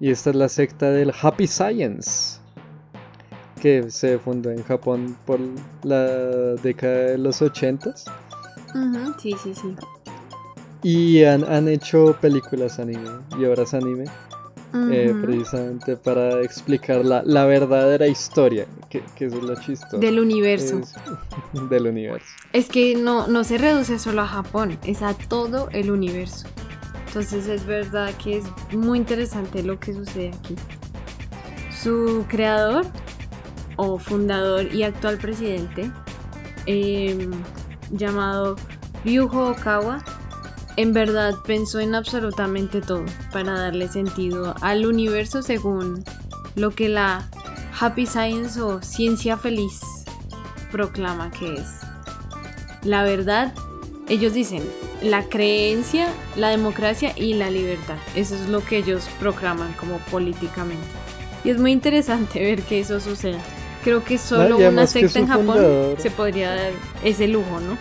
Y 0.00 0.10
esta 0.10 0.30
es 0.30 0.36
la 0.36 0.48
secta 0.48 0.90
del 0.90 1.12
Happy 1.22 1.46
Science, 1.46 2.38
que 3.62 3.90
se 3.90 4.18
fundó 4.18 4.50
en 4.50 4.62
Japón 4.64 5.16
por 5.24 5.40
la 5.84 6.04
década 6.62 7.12
de 7.12 7.18
los 7.18 7.40
80s. 7.40 8.04
Ujú, 8.74 9.14
Sí, 9.18 9.34
sí, 9.42 9.54
sí. 9.54 9.74
Y 10.82 11.24
han, 11.24 11.44
han 11.44 11.68
hecho 11.68 12.16
películas 12.20 12.78
anime 12.78 13.08
y 13.40 13.44
obras 13.44 13.72
anime 13.74 14.04
eh, 14.90 15.14
precisamente 15.22 15.96
para 15.96 16.40
explicar 16.42 17.04
la, 17.04 17.22
la 17.24 17.44
verdadera 17.44 18.06
historia, 18.06 18.66
que, 18.90 19.02
que 19.16 19.26
eso 19.26 19.38
es 19.38 19.42
lo 19.42 19.54
chistoso. 19.60 19.98
Del 19.98 20.18
universo. 20.18 20.78
Es- 20.80 20.94
del 21.70 21.86
universo. 21.86 22.26
Es 22.52 22.68
que 22.68 22.96
no, 22.96 23.26
no 23.26 23.44
se 23.44 23.58
reduce 23.58 23.98
solo 23.98 24.22
a 24.22 24.26
Japón, 24.26 24.78
es 24.84 25.02
a 25.02 25.14
todo 25.14 25.68
el 25.72 25.90
universo. 25.90 26.46
Entonces 27.08 27.46
es 27.48 27.64
verdad 27.64 28.12
que 28.22 28.38
es 28.38 28.44
muy 28.76 28.98
interesante 28.98 29.62
lo 29.62 29.78
que 29.80 29.94
sucede 29.94 30.28
aquí. 30.38 30.54
Su 31.82 32.24
creador 32.28 32.84
o 33.76 33.98
fundador 33.98 34.72
y 34.74 34.82
actual 34.82 35.18
presidente, 35.18 35.90
em, 36.66 37.30
llamado 37.90 38.56
Ryuho 39.04 39.50
Okawa, 39.50 40.02
en 40.76 40.92
verdad 40.92 41.34
pensó 41.46 41.80
en 41.80 41.94
absolutamente 41.94 42.80
todo 42.80 43.04
para 43.32 43.52
darle 43.58 43.88
sentido 43.88 44.54
al 44.60 44.86
universo 44.86 45.42
según 45.42 46.04
lo 46.54 46.70
que 46.70 46.88
la 46.88 47.26
Happy 47.78 48.06
Science 48.06 48.60
o 48.60 48.82
ciencia 48.82 49.36
feliz 49.36 49.80
proclama 50.70 51.30
que 51.30 51.54
es. 51.54 51.68
La 52.82 53.02
verdad, 53.02 53.52
ellos 54.08 54.32
dicen, 54.32 54.62
la 55.02 55.24
creencia, 55.24 56.08
la 56.36 56.48
democracia 56.48 57.12
y 57.16 57.34
la 57.34 57.50
libertad. 57.50 57.96
Eso 58.14 58.34
es 58.34 58.48
lo 58.48 58.64
que 58.64 58.78
ellos 58.78 59.08
proclaman 59.20 59.72
como 59.74 59.98
políticamente. 60.10 60.86
Y 61.44 61.50
es 61.50 61.58
muy 61.58 61.72
interesante 61.72 62.40
ver 62.44 62.62
que 62.62 62.80
eso 62.80 63.00
suceda. 63.00 63.38
Creo 63.84 64.02
que 64.04 64.18
solo 64.18 64.58
y 64.60 64.64
una 64.64 64.86
secta 64.86 65.18
en 65.20 65.28
Japón 65.28 65.46
fundador- 65.58 65.98
se 66.00 66.10
podría 66.10 66.54
dar 66.54 66.72
ese 67.04 67.28
lujo, 67.28 67.60
¿no? 67.60 67.76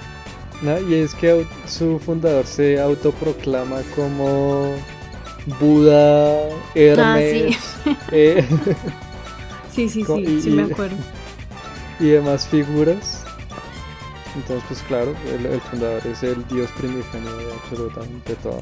¿No? 0.61 0.79
Y 0.81 0.95
es 0.95 1.13
que 1.15 1.45
su 1.67 1.99
fundador 1.99 2.45
se 2.45 2.79
autoproclama 2.79 3.81
como 3.95 4.75
Buda, 5.59 6.49
Hermes, 6.73 7.55
eh, 8.11 8.47
Sí, 9.71 9.89
sí, 9.89 10.03
Co- 10.03 10.15
sí, 10.15 10.21
y- 10.21 10.41
sí 10.41 10.49
me 10.51 10.63
acuerdo. 10.63 10.97
y 11.99 12.07
demás 12.09 12.47
figuras. 12.47 13.23
Entonces, 14.35 14.63
pues 14.67 14.81
claro, 14.83 15.15
el, 15.33 15.45
el 15.45 15.61
fundador 15.61 16.05
es 16.07 16.21
el 16.23 16.45
dios 16.47 16.69
primigenio 16.77 17.35
de 17.37 17.53
absolutamente 17.53 18.35
todo. 18.35 18.61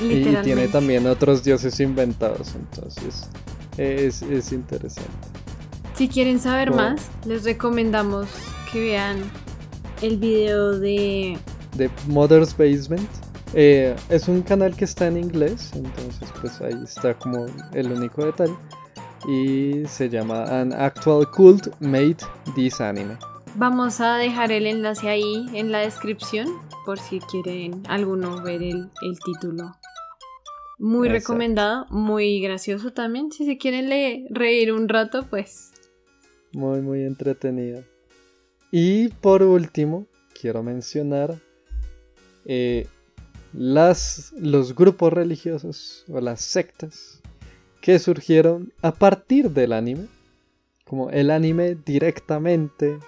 Y 0.00 0.36
tiene 0.42 0.68
también 0.68 1.06
otros 1.06 1.42
dioses 1.44 1.78
inventados, 1.80 2.54
entonces 2.54 3.28
es, 3.78 4.20
es 4.22 4.52
interesante. 4.52 5.10
Si 5.94 6.08
quieren 6.08 6.38
saber 6.40 6.70
más, 6.72 7.08
les 7.24 7.44
recomendamos 7.44 8.28
que 8.70 8.80
vean 8.80 9.18
el 10.02 10.16
video 10.16 10.78
de... 10.78 11.38
De 11.76 11.90
Mother's 12.06 12.56
Basement. 12.56 13.08
Eh, 13.54 13.94
es 14.08 14.28
un 14.28 14.42
canal 14.42 14.74
que 14.76 14.84
está 14.84 15.06
en 15.06 15.16
inglés, 15.16 15.70
entonces 15.74 16.28
pues 16.40 16.60
ahí 16.60 16.78
está 16.84 17.14
como 17.14 17.46
el 17.72 17.92
único 17.92 18.24
detalle. 18.24 18.56
Y 19.28 19.86
se 19.86 20.08
llama 20.08 20.44
An 20.44 20.72
Actual 20.72 21.30
Cult 21.30 21.68
Made 21.80 22.18
This 22.54 22.80
Anime. 22.80 23.16
Vamos 23.54 24.00
a 24.00 24.16
dejar 24.16 24.52
el 24.52 24.66
enlace 24.66 25.08
ahí 25.08 25.46
en 25.54 25.72
la 25.72 25.78
descripción 25.78 26.48
por 26.84 26.98
si 26.98 27.20
quieren 27.20 27.82
alguno 27.88 28.42
ver 28.42 28.62
el, 28.62 28.90
el 29.02 29.18
título. 29.24 29.72
Muy 30.78 31.08
recomendado, 31.08 31.86
muy 31.88 32.40
gracioso 32.40 32.92
también. 32.92 33.32
Si 33.32 33.46
se 33.46 33.56
quieren 33.56 33.88
leer, 33.88 34.24
reír 34.28 34.72
un 34.72 34.88
rato, 34.88 35.26
pues. 35.30 35.72
Muy, 36.52 36.82
muy 36.82 37.02
entretenido. 37.04 37.82
Y 38.78 39.08
por 39.08 39.42
último, 39.42 40.06
quiero 40.38 40.62
mencionar 40.62 41.40
eh, 42.44 42.86
las, 43.54 44.34
los 44.38 44.74
grupos 44.74 45.14
religiosos 45.14 46.04
o 46.10 46.20
las 46.20 46.42
sectas 46.42 47.22
que 47.80 47.98
surgieron 47.98 48.74
a 48.82 48.92
partir 48.92 49.50
del 49.50 49.72
anime. 49.72 50.08
Como 50.84 51.08
el 51.08 51.30
anime 51.30 51.74
directamente 51.86 52.98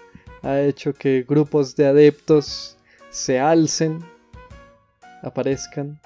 ha 0.41 0.59
hecho 0.59 0.95
que 0.95 1.27
grupos 1.29 1.77
de 1.77 1.89
adeptos 1.89 2.79
se 3.11 3.39
alcen, 3.39 3.99
aparezcan. 5.23 6.01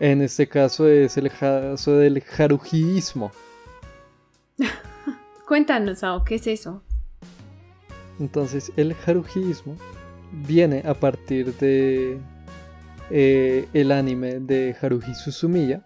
En 0.00 0.20
este 0.20 0.48
caso 0.48 0.88
es 0.88 1.16
el 1.16 1.30
caso 1.30 1.96
del 1.96 2.24
harujismo. 2.36 3.30
Cuéntanos, 5.46 6.02
Ao, 6.02 6.24
¿qué 6.24 6.34
es 6.34 6.48
eso? 6.48 6.82
Entonces, 8.20 8.70
el 8.76 8.94
harujismo 9.06 9.76
viene 10.46 10.82
a 10.86 10.94
partir 10.94 11.54
de 11.56 12.18
eh, 13.10 13.66
el 13.72 13.90
anime 13.90 14.38
de 14.38 14.76
Haruhi 14.80 15.14
Suzumiya, 15.14 15.82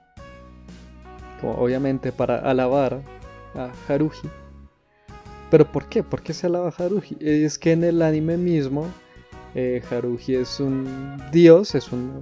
obviamente 1.43 2.13
para 2.13 2.39
alabar 2.39 3.03
a 3.55 3.71
Haruhi 3.89 4.29
¿Pero 5.51 5.71
por 5.71 5.89
qué? 5.89 6.03
¿Por 6.03 6.23
qué 6.23 6.33
se 6.33 6.47
alaba 6.47 6.73
Haruhi? 6.77 7.17
Es 7.21 7.59
que 7.59 7.73
en 7.73 7.85
el 7.85 8.03
anime 8.03 8.37
mismo 8.37 8.89
eh, 9.55 9.83
Haruhi 9.89 10.35
es 10.35 10.59
un 10.59 11.23
dios, 11.31 11.75
es 11.75 11.93
una 11.93 12.21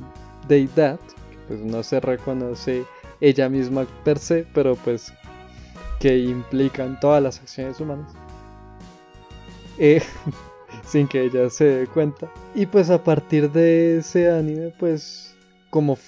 deidad, 0.48 0.98
que 1.30 1.38
pues 1.48 1.60
no 1.60 1.82
se 1.82 2.00
reconoce 2.00 2.84
ella 3.20 3.48
misma 3.48 3.86
per 4.04 4.18
se, 4.18 4.46
pero 4.52 4.76
pues 4.76 5.12
que 5.98 6.18
implican 6.18 7.00
todas 7.00 7.22
las 7.22 7.40
acciones 7.40 7.80
humanas. 7.80 8.12
Eh, 9.78 10.02
sin 10.86 11.08
que 11.08 11.24
ella 11.24 11.50
se 11.50 11.64
dé 11.64 11.86
cuenta. 11.86 12.30
Y 12.54 12.66
pues 12.66 12.90
a 12.90 13.02
partir 13.02 13.50
de 13.50 13.98
ese 13.98 14.30
anime, 14.30 14.72
pues 14.78 15.34
como 15.70 15.98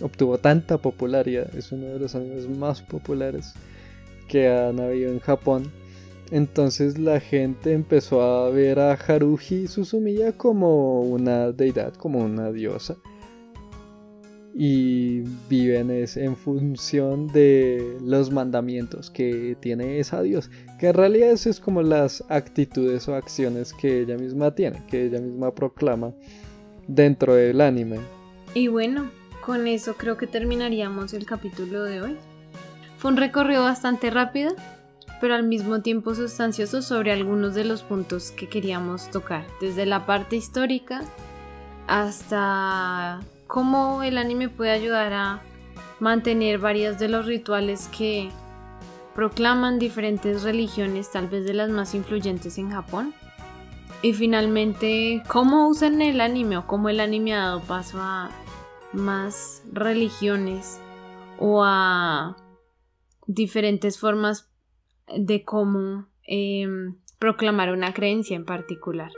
obtuvo 0.00 0.38
tanta 0.38 0.78
popularidad, 0.78 1.54
es 1.56 1.72
uno 1.72 1.86
de 1.86 1.98
los 1.98 2.14
animes 2.14 2.48
más 2.48 2.80
populares 2.82 3.54
que 4.28 4.48
han 4.48 4.78
habido 4.78 5.10
en 5.10 5.20
Japón 5.20 5.72
entonces 6.30 6.98
la 6.98 7.20
gente 7.20 7.72
empezó 7.72 8.22
a 8.22 8.50
ver 8.50 8.78
a 8.78 8.92
Haruhi 8.92 9.66
Suzumiya 9.66 10.32
como 10.32 11.00
una 11.02 11.52
deidad, 11.52 11.94
como 11.94 12.18
una 12.18 12.52
diosa. 12.52 12.96
Y 14.60 15.20
viven 15.48 15.88
en 15.88 16.36
función 16.36 17.28
de 17.28 17.96
los 18.04 18.32
mandamientos 18.32 19.08
que 19.08 19.56
tiene 19.60 20.00
esa 20.00 20.20
diosa. 20.20 20.50
Que 20.80 20.88
en 20.88 20.94
realidad 20.94 21.30
eso 21.30 21.48
es 21.48 21.60
como 21.60 21.80
las 21.80 22.24
actitudes 22.28 23.06
o 23.06 23.14
acciones 23.14 23.72
que 23.72 24.00
ella 24.00 24.16
misma 24.16 24.52
tiene, 24.56 24.82
que 24.88 25.06
ella 25.06 25.20
misma 25.20 25.54
proclama 25.54 26.12
dentro 26.88 27.34
del 27.34 27.60
anime. 27.60 28.00
Y 28.52 28.66
bueno, 28.66 29.08
con 29.46 29.68
eso 29.68 29.94
creo 29.94 30.16
que 30.16 30.26
terminaríamos 30.26 31.14
el 31.14 31.24
capítulo 31.24 31.84
de 31.84 32.02
hoy. 32.02 32.16
Fue 32.96 33.12
un 33.12 33.16
recorrido 33.16 33.62
bastante 33.62 34.10
rápido, 34.10 34.56
pero 35.20 35.34
al 35.34 35.44
mismo 35.44 35.82
tiempo 35.82 36.16
sustancioso 36.16 36.82
sobre 36.82 37.12
algunos 37.12 37.54
de 37.54 37.62
los 37.62 37.84
puntos 37.84 38.32
que 38.32 38.48
queríamos 38.48 39.08
tocar, 39.12 39.46
desde 39.60 39.86
la 39.86 40.04
parte 40.04 40.34
histórica 40.34 41.02
hasta 41.86 43.20
cómo 43.48 44.04
el 44.04 44.18
anime 44.18 44.48
puede 44.48 44.70
ayudar 44.70 45.12
a 45.12 45.42
mantener 45.98 46.58
varios 46.58 46.98
de 47.00 47.08
los 47.08 47.26
rituales 47.26 47.88
que 47.88 48.30
proclaman 49.16 49.80
diferentes 49.80 50.44
religiones, 50.44 51.10
tal 51.10 51.26
vez 51.26 51.44
de 51.44 51.54
las 51.54 51.70
más 51.70 51.94
influyentes 51.94 52.56
en 52.58 52.70
Japón. 52.70 53.14
Y 54.00 54.12
finalmente, 54.12 55.24
cómo 55.26 55.66
usan 55.66 56.00
el 56.02 56.20
anime 56.20 56.58
o 56.58 56.66
cómo 56.68 56.88
el 56.88 57.00
anime 57.00 57.34
ha 57.34 57.46
dado 57.46 57.60
paso 57.62 57.98
a 58.00 58.30
más 58.92 59.64
religiones 59.72 60.78
o 61.38 61.64
a 61.64 62.36
diferentes 63.26 63.98
formas 63.98 64.52
de 65.16 65.44
cómo 65.44 66.06
em, 66.22 66.96
proclamar 67.18 67.72
una 67.72 67.92
creencia 67.92 68.36
en 68.36 68.44
particular. 68.44 69.10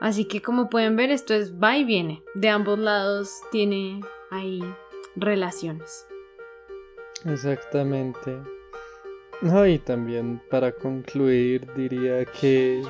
Así 0.00 0.26
que 0.26 0.42
como 0.42 0.68
pueden 0.68 0.96
ver 0.96 1.10
esto 1.10 1.34
es 1.34 1.54
va 1.54 1.76
y 1.76 1.84
viene. 1.84 2.22
De 2.34 2.48
ambos 2.48 2.78
lados 2.78 3.40
tiene 3.50 4.00
ahí 4.30 4.62
relaciones. 5.16 6.06
Exactamente. 7.24 8.38
y 9.42 9.78
también 9.78 10.40
para 10.50 10.72
concluir 10.72 11.66
diría 11.74 12.24
que 12.24 12.82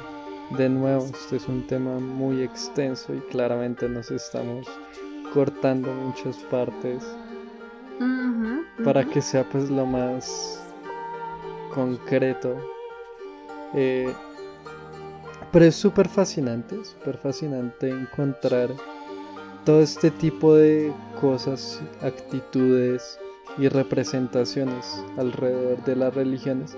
de 0.51 0.69
nuevo 0.69 1.05
este 1.07 1.37
es 1.37 1.49
un 1.49 1.67
tema 1.67 1.99
muy 1.99 2.43
extenso 2.43 3.15
y 3.15 3.21
claramente 3.31 3.89
nos 3.89 4.11
estamos 4.11 4.67
cortando 5.33 5.93
muchas 5.93 6.37
partes 6.45 7.03
para 8.85 9.05
que 9.05 9.23
sea 9.23 9.45
pues 9.45 9.71
lo 9.71 9.87
más 9.87 10.63
concreto. 11.75 12.57
Eh, 13.75 14.13
pero 15.57 15.69
es 15.69 15.75
súper 15.75 16.07
fascinante, 16.07 16.77
súper 16.85 17.17
fascinante 17.17 17.89
encontrar 17.89 18.69
todo 19.65 19.81
este 19.81 20.11
tipo 20.11 20.55
de 20.55 20.93
cosas, 21.19 21.81
actitudes 22.03 23.19
y 23.57 23.69
representaciones 23.69 25.03
alrededor 25.17 25.83
de 25.85 25.97
las 25.97 26.15
religiones. 26.15 26.77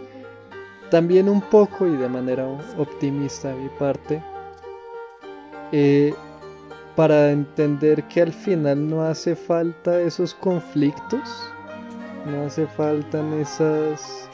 También 0.93 1.29
un 1.29 1.41
poco 1.41 1.89
y 1.89 1.97
de 1.97 2.09
manera 2.09 2.47
optimista 2.79 3.51
a 3.51 3.57
mi 3.57 3.69
parte, 3.81 4.23
eh, 5.73 6.15
para 6.95 7.33
entender 7.33 8.05
que 8.05 8.23
al 8.23 8.33
final 8.33 8.89
no 8.89 9.03
hace 9.03 9.35
falta 9.35 10.01
esos 10.01 10.35
conflictos, 10.35 11.51
no 12.27 12.43
hace 12.43 12.65
falta 12.69 13.25
esas 13.41 14.31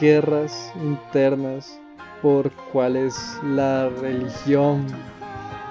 guerras 0.00 0.72
internas 0.82 1.78
por 2.22 2.50
cuál 2.72 2.96
es 2.96 3.38
la 3.44 3.88
religión 4.00 4.86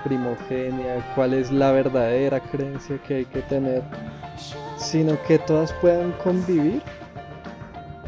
primogénea, 0.04 1.14
cuál 1.16 1.34
es 1.34 1.52
la 1.52 1.72
verdadera 1.72 2.40
creencia 2.40 2.98
que 3.08 3.16
hay 3.16 3.26
que 3.26 3.42
tener, 3.44 3.84
sino 4.78 5.22
que 5.24 5.40
todas 5.40 5.74
puedan 5.74 6.12
convivir 6.24 6.82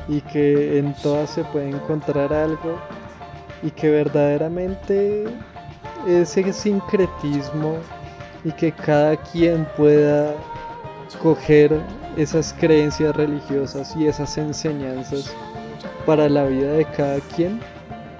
y 0.07 0.21
que 0.21 0.79
en 0.79 0.93
todas 0.95 1.29
se 1.31 1.43
puede 1.45 1.69
encontrar 1.69 2.33
algo 2.33 2.79
y 3.61 3.71
que 3.71 3.89
verdaderamente 3.89 5.25
ese 6.07 6.51
sincretismo 6.53 7.77
y 8.43 8.51
que 8.53 8.71
cada 8.71 9.17
quien 9.17 9.67
pueda 9.75 10.33
coger 11.21 11.79
esas 12.15 12.53
creencias 12.53 13.15
religiosas 13.15 13.95
y 13.95 14.07
esas 14.07 14.37
enseñanzas 14.37 15.33
para 16.05 16.29
la 16.29 16.45
vida 16.45 16.71
de 16.73 16.85
cada 16.85 17.19
quien, 17.35 17.59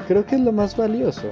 creo 0.10 0.26
que 0.26 0.36
es 0.38 0.42
lo 0.42 0.52
más 0.52 0.76
valioso. 0.76 1.30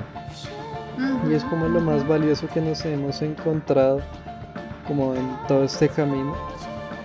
Y 1.28 1.34
es 1.34 1.44
como 1.46 1.68
lo 1.68 1.82
más 1.82 2.08
valioso 2.08 2.48
que 2.48 2.62
nos 2.62 2.86
hemos 2.86 3.24
encontrado 3.24 4.02
como 4.88 5.16
en 5.16 5.28
todo 5.48 5.64
este 5.64 5.90
camino 5.90 6.36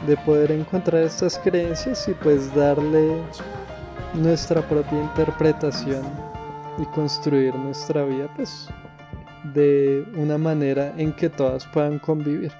de 0.06 0.16
poder 0.18 0.52
encontrar 0.52 1.02
estas 1.02 1.38
creencias 1.38 2.06
y 2.08 2.12
pues 2.12 2.54
darle 2.54 3.22
nuestra 4.12 4.60
propia 4.68 5.00
interpretación 5.00 6.02
y 6.78 6.84
construir 6.94 7.54
nuestra 7.54 8.04
vida 8.04 8.28
pues 8.36 8.68
de 9.54 10.06
una 10.16 10.36
manera 10.36 10.92
en 10.98 11.10
que 11.14 11.30
todas 11.30 11.66
puedan 11.68 11.98
convivir. 11.98 12.52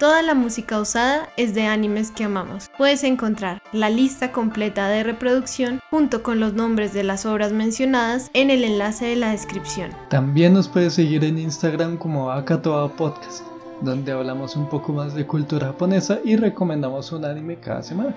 Toda 0.00 0.22
la 0.22 0.32
música 0.32 0.80
usada 0.80 1.28
es 1.36 1.52
de 1.52 1.66
animes 1.66 2.10
que 2.10 2.24
amamos. 2.24 2.70
Puedes 2.78 3.04
encontrar 3.04 3.60
la 3.74 3.90
lista 3.90 4.32
completa 4.32 4.88
de 4.88 5.02
reproducción 5.02 5.80
junto 5.90 6.22
con 6.22 6.40
los 6.40 6.54
nombres 6.54 6.94
de 6.94 7.04
las 7.04 7.26
obras 7.26 7.52
mencionadas 7.52 8.30
en 8.32 8.48
el 8.48 8.64
enlace 8.64 9.04
de 9.04 9.16
la 9.16 9.32
descripción. 9.32 9.90
También 10.08 10.54
nos 10.54 10.68
puedes 10.68 10.94
seguir 10.94 11.22
en 11.22 11.36
Instagram 11.36 11.98
como 11.98 12.30
Akatoa 12.30 12.96
Podcast, 12.96 13.44
donde 13.82 14.12
hablamos 14.12 14.56
un 14.56 14.70
poco 14.70 14.94
más 14.94 15.14
de 15.14 15.26
cultura 15.26 15.66
japonesa 15.66 16.18
y 16.24 16.36
recomendamos 16.36 17.12
un 17.12 17.26
anime 17.26 17.56
cada 17.56 17.82
semana. 17.82 18.14